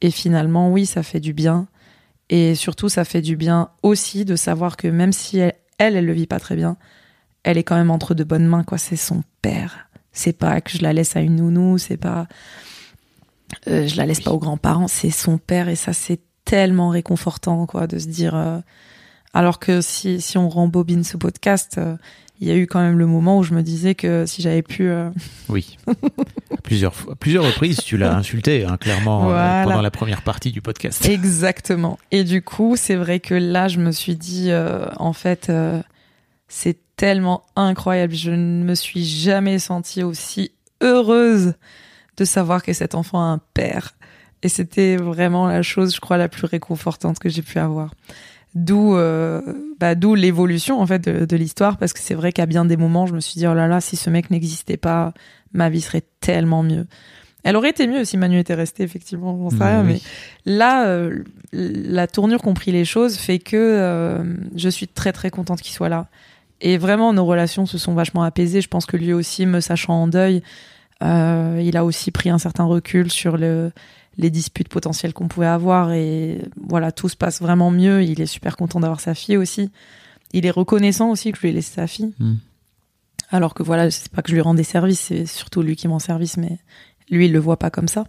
[0.01, 1.67] Et finalement, oui, ça fait du bien.
[2.29, 6.05] Et surtout, ça fait du bien aussi de savoir que même si elle, elle, elle
[6.05, 6.77] le vit pas très bien,
[7.43, 8.77] elle est quand même entre de bonnes mains, quoi.
[8.77, 9.89] C'est son père.
[10.13, 12.27] C'est pas que je la laisse à une nounou, c'est pas,
[13.67, 17.65] euh, je la laisse pas aux grands-parents, c'est son père et ça, c'est tellement réconfortant,
[17.65, 18.59] quoi, de se dire, euh,
[19.33, 21.95] alors que si, si on rembobine ce podcast, euh,
[22.39, 24.63] il y a eu quand même le moment où je me disais que si j'avais
[24.63, 24.89] pu,
[25.47, 25.77] Oui.
[26.63, 29.63] plusieurs fois, plusieurs reprises, tu l'as insulté, hein, clairement, Voilà.
[29.63, 31.05] pendant la première partie du podcast.
[31.05, 31.99] Exactement.
[32.09, 34.49] Et du coup, c'est vrai que là, je me suis dit,
[34.97, 35.51] en fait,
[36.47, 38.15] c'est tellement incroyable.
[38.15, 41.53] Je ne me suis jamais sentie aussi heureuse
[42.17, 43.93] de savoir que cet enfant a un père.
[44.43, 47.93] Et c'était vraiment la chose, je crois, la plus réconfortante que j'ai pu avoir.
[48.53, 49.41] D'où, euh,
[49.79, 52.75] bah, d'où l'évolution en fait de, de l'histoire, parce que c'est vrai qu'à bien des
[52.75, 55.13] moments, je me suis dit oh là là, si ce mec n'existait pas,
[55.53, 56.85] ma vie serait tellement mieux.
[57.43, 60.01] Elle aurait été mieux si Manu était resté, effectivement, j'en sais Bah rien, oui.
[60.45, 64.21] mais là, euh, la tournure qu'ont pris les choses fait que euh,
[64.55, 66.07] je suis très très contente qu'il soit là.
[66.59, 68.61] Et vraiment, nos relations se sont vachement apaisées.
[68.61, 70.43] Je pense que lui aussi, me sachant en deuil,
[71.01, 73.71] euh, il a aussi pris un certain recul sur le,
[74.17, 75.91] les disputes potentielles qu'on pouvait avoir.
[75.91, 78.03] Et voilà, tout se passe vraiment mieux.
[78.03, 79.71] Il est super content d'avoir sa fille aussi.
[80.33, 82.13] Il est reconnaissant aussi que je lui ai laissé sa fille.
[82.19, 82.35] Mm.
[83.29, 85.87] Alors que voilà, c'est pas que je lui rends des services, c'est surtout lui qui
[85.87, 86.59] m'en service, mais
[87.09, 88.05] lui, il le voit pas comme ça.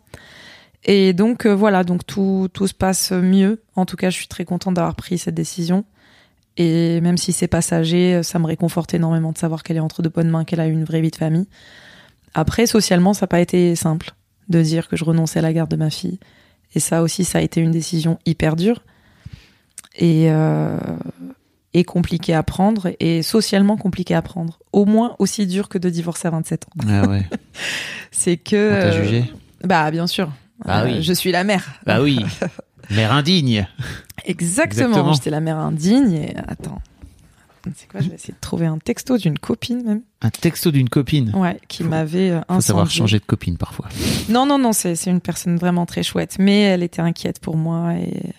[0.84, 3.62] Et donc euh, voilà, donc tout, tout se passe mieux.
[3.76, 5.84] En tout cas, je suis très contente d'avoir pris cette décision.
[6.57, 10.09] Et même si c'est passager, ça me réconforte énormément de savoir qu'elle est entre de
[10.09, 11.47] bonnes mains, qu'elle a eu une vraie vie de famille.
[12.35, 14.12] Après, socialement, ça n'a pas été simple
[14.49, 16.18] de dire que je renonçais à la garde de ma fille.
[16.74, 18.83] Et ça aussi, ça a été une décision hyper dure
[19.97, 20.78] et, euh,
[21.74, 24.59] et compliquée à prendre, et socialement compliquée à prendre.
[24.72, 26.85] Au moins aussi dur que de divorcer à 27 ans.
[26.89, 27.26] Ah ouais.
[28.11, 28.70] C'est que...
[28.70, 29.33] On t'a euh, jugé?
[29.64, 30.30] Bah bien sûr.
[30.64, 31.03] Ah Euh, oui.
[31.03, 31.74] Je suis la mère.
[31.87, 32.20] Bah oui.
[32.91, 33.66] Mère indigne.
[34.24, 34.89] Exactement.
[34.89, 35.12] Exactement.
[35.14, 36.12] J'étais la mère indigne.
[36.14, 36.80] Et attends.
[37.77, 40.03] C'est quoi Je vais essayer de trouver un texto d'une copine même.
[40.21, 41.33] Un texto d'une copine.
[41.35, 42.99] Ouais, qui m'avait euh, Faut savoir incendié.
[42.99, 43.89] changer de copine parfois.
[44.29, 46.37] Non, non, non, c'est une personne vraiment très chouette.
[46.39, 48.33] Mais elle était inquiète pour moi et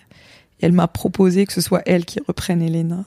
[0.60, 3.04] elle m'a proposé que ce soit elle qui reprenne Elena.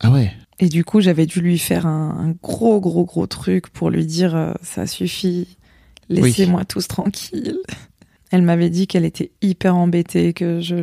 [0.00, 0.32] Ah ouais.
[0.58, 4.06] Et du coup, j'avais dû lui faire un, un gros, gros, gros truc pour lui
[4.06, 5.56] dire euh, ça suffit,
[6.08, 7.58] laissez-moi tous tranquille.
[8.32, 10.76] Elle m'avait dit qu'elle était hyper embêtée, que je.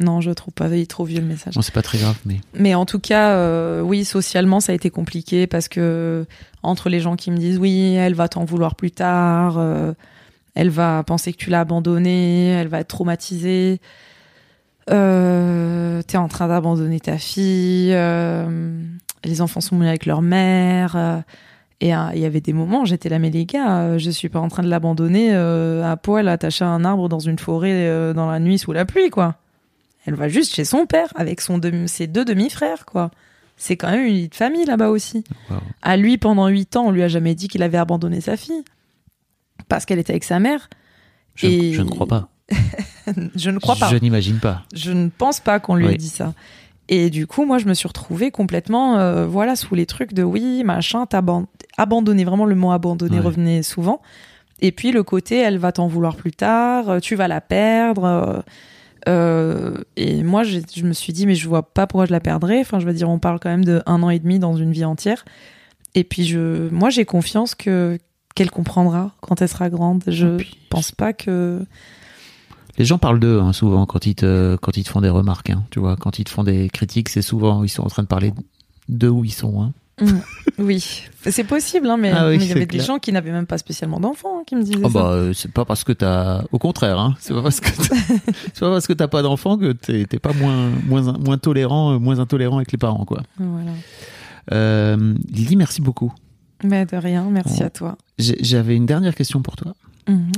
[0.00, 1.54] Non, je trouve pas, il est trop vieux le message.
[1.54, 2.40] Bon, c'est pas très grave, mais.
[2.54, 6.24] Mais en tout cas, euh, oui, socialement, ça a été compliqué parce que
[6.62, 9.92] entre les gens qui me disent oui, elle va t'en vouloir plus tard, euh,
[10.54, 13.82] elle va penser que tu l'as abandonnée, elle va être traumatisée,
[14.90, 17.90] euh, t'es en train d'abandonner ta fille,
[19.24, 21.22] les enfants sont venus avec leur mère.
[21.80, 24.28] Et euh, il y avait des moments, j'étais là, mais les gars, euh, je suis
[24.28, 27.72] pas en train de l'abandonner euh, à poil attaché à un arbre dans une forêt
[27.72, 29.36] euh, dans la nuit sous la pluie, quoi.
[30.06, 33.10] Elle va juste chez son père avec son demi- ses deux demi-frères, quoi.
[33.56, 35.24] C'est quand même une vie de famille là-bas aussi.
[35.50, 35.58] Wow.
[35.82, 38.64] À lui, pendant huit ans, on lui a jamais dit qu'il avait abandonné sa fille
[39.68, 40.68] parce qu'elle était avec sa mère.
[41.36, 42.28] Je, Et- je ne crois pas.
[43.36, 43.90] Je ne crois pas.
[43.90, 44.62] Je n'imagine pas.
[44.74, 46.32] Je ne pense pas qu'on lui ait dit ça.
[46.88, 50.22] Et du coup, moi, je me suis retrouvée complètement, euh, voilà, sous les trucs de
[50.22, 51.06] oui, machin,
[51.78, 52.24] abandonné.
[52.24, 53.24] Vraiment, le mot abandonné Ouais.
[53.24, 54.02] revenait souvent.
[54.60, 58.44] Et puis le côté, elle va t'en vouloir plus tard, euh, tu vas la perdre.
[59.08, 62.20] euh, et moi, j'ai- je me suis dit, mais je vois pas pourquoi je la
[62.20, 62.60] perdrais.
[62.60, 64.72] Enfin, je veux dire, on parle quand même de un an et demi dans une
[64.72, 65.24] vie entière.
[65.94, 67.98] Et puis, je, moi, j'ai confiance que
[68.34, 70.02] qu'elle comprendra quand elle sera grande.
[70.08, 71.64] Je Et puis- pense pas que.
[72.78, 75.50] Les gens parlent d'eux hein, souvent quand ils te quand ils te font des remarques.
[75.50, 78.02] hein, tu vois, quand ils te font des critiques, c'est souvent ils sont en train
[78.02, 78.32] de parler
[78.88, 79.62] de où ils sont.
[79.62, 79.72] Hein.
[80.00, 80.06] Mm.
[80.58, 83.46] oui, c'est possible, hein, mais Ah oui, il y avait des gens qui n'avaient même
[83.46, 84.98] pas spécialement d'enfants hein, qui me disaient Oh ça.
[84.98, 87.94] bah euh, c'est pas parce que t'as au contraire hein, c'est pas parce que t'as-
[88.54, 91.98] c'est pas parce que t'as pas d'enfant que t'es pas moins moins moins tolérant euh,
[92.00, 93.22] moins intolérant avec les parents quoi.
[93.38, 93.70] Voilà.
[94.52, 96.12] Euh, Lily merci beaucoup.
[96.64, 97.66] Mais de rien, merci Bon.
[97.66, 97.98] à toi.
[98.18, 99.74] J'avais une dernière question pour toi
[100.08, 100.32] Mhm.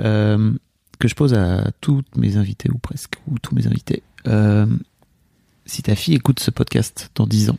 [0.00, 0.52] euh,
[1.00, 4.02] que je pose à toutes mes invités ou presque ou tous mes invités.
[4.28, 4.66] Euh,
[5.64, 7.58] si ta fille écoute ce podcast dans 10 ans,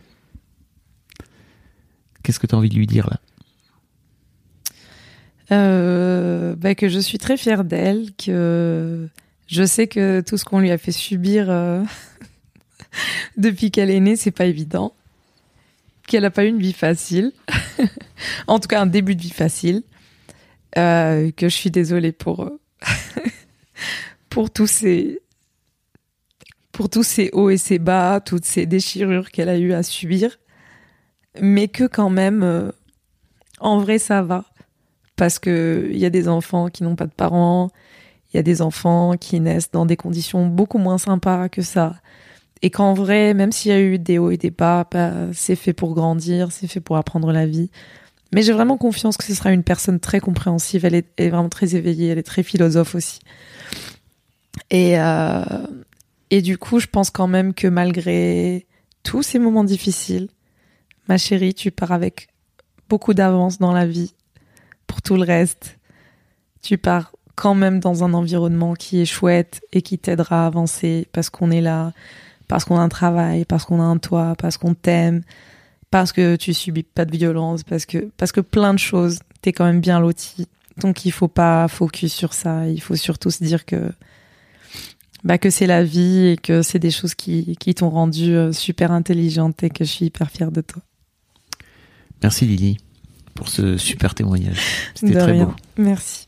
[2.23, 3.19] qu'est-ce que tu as envie de lui dire là?
[5.51, 9.09] Euh, bah, que je suis très fière d'elle, que
[9.47, 11.83] je sais que tout ce qu'on lui a fait subir euh,
[13.37, 14.93] depuis qu'elle est née, c'est pas évident.
[16.07, 17.31] Qu'elle a pas eu une vie facile.
[18.47, 19.81] en tout cas, un début de vie facile.
[20.73, 22.60] Que je suis désolée pour, euh,
[24.29, 25.21] pour tous ces,
[26.71, 30.37] pour tous ces hauts et ces bas, toutes ces déchirures qu'elle a eu à subir.
[31.39, 32.71] Mais que quand même, euh,
[33.59, 34.45] en vrai, ça va
[35.21, 37.69] parce que il y a des enfants qui n'ont pas de parents,
[38.33, 41.93] il y a des enfants qui naissent dans des conditions beaucoup moins sympas que ça.
[42.63, 45.55] Et qu'en vrai, même s'il y a eu des hauts et des bas, bah, c'est
[45.55, 47.69] fait pour grandir, c'est fait pour apprendre la vie.
[48.33, 50.85] Mais j'ai vraiment confiance que ce sera une personne très compréhensive.
[50.85, 53.19] Elle est, vraiment très éveillée, elle est très philosophe aussi.
[54.69, 55.43] Et, euh,
[56.29, 58.65] et du coup, je pense quand même que malgré
[59.03, 60.29] tous ces moments difficiles,
[61.09, 62.29] ma chérie, tu pars avec
[62.87, 64.13] beaucoup d'avance dans la vie
[64.87, 65.77] pour tout le reste.
[66.61, 71.07] Tu pars quand même dans un environnement qui est chouette et qui t'aidera à avancer
[71.11, 71.91] parce qu'on est là,
[72.47, 75.23] parce qu'on a un travail, parce qu'on a un toit, parce qu'on t'aime,
[75.91, 79.51] parce que tu subis pas de violence, parce que, parce que plein de choses, t'es
[79.51, 80.47] quand même bien loti.
[80.77, 82.67] Donc il faut pas focus sur ça.
[82.67, 83.91] Il faut surtout se dire que,
[85.23, 88.53] bah, que c'est la vie et que c'est des choses qui, qui t'ont rendu euh,
[88.53, 90.81] super intelligente et que je suis hyper fière de toi.
[92.23, 92.77] Merci Lily
[93.33, 94.59] pour ce super témoignage.
[94.95, 95.45] C'était très rien.
[95.45, 95.53] beau.
[95.77, 96.27] Merci.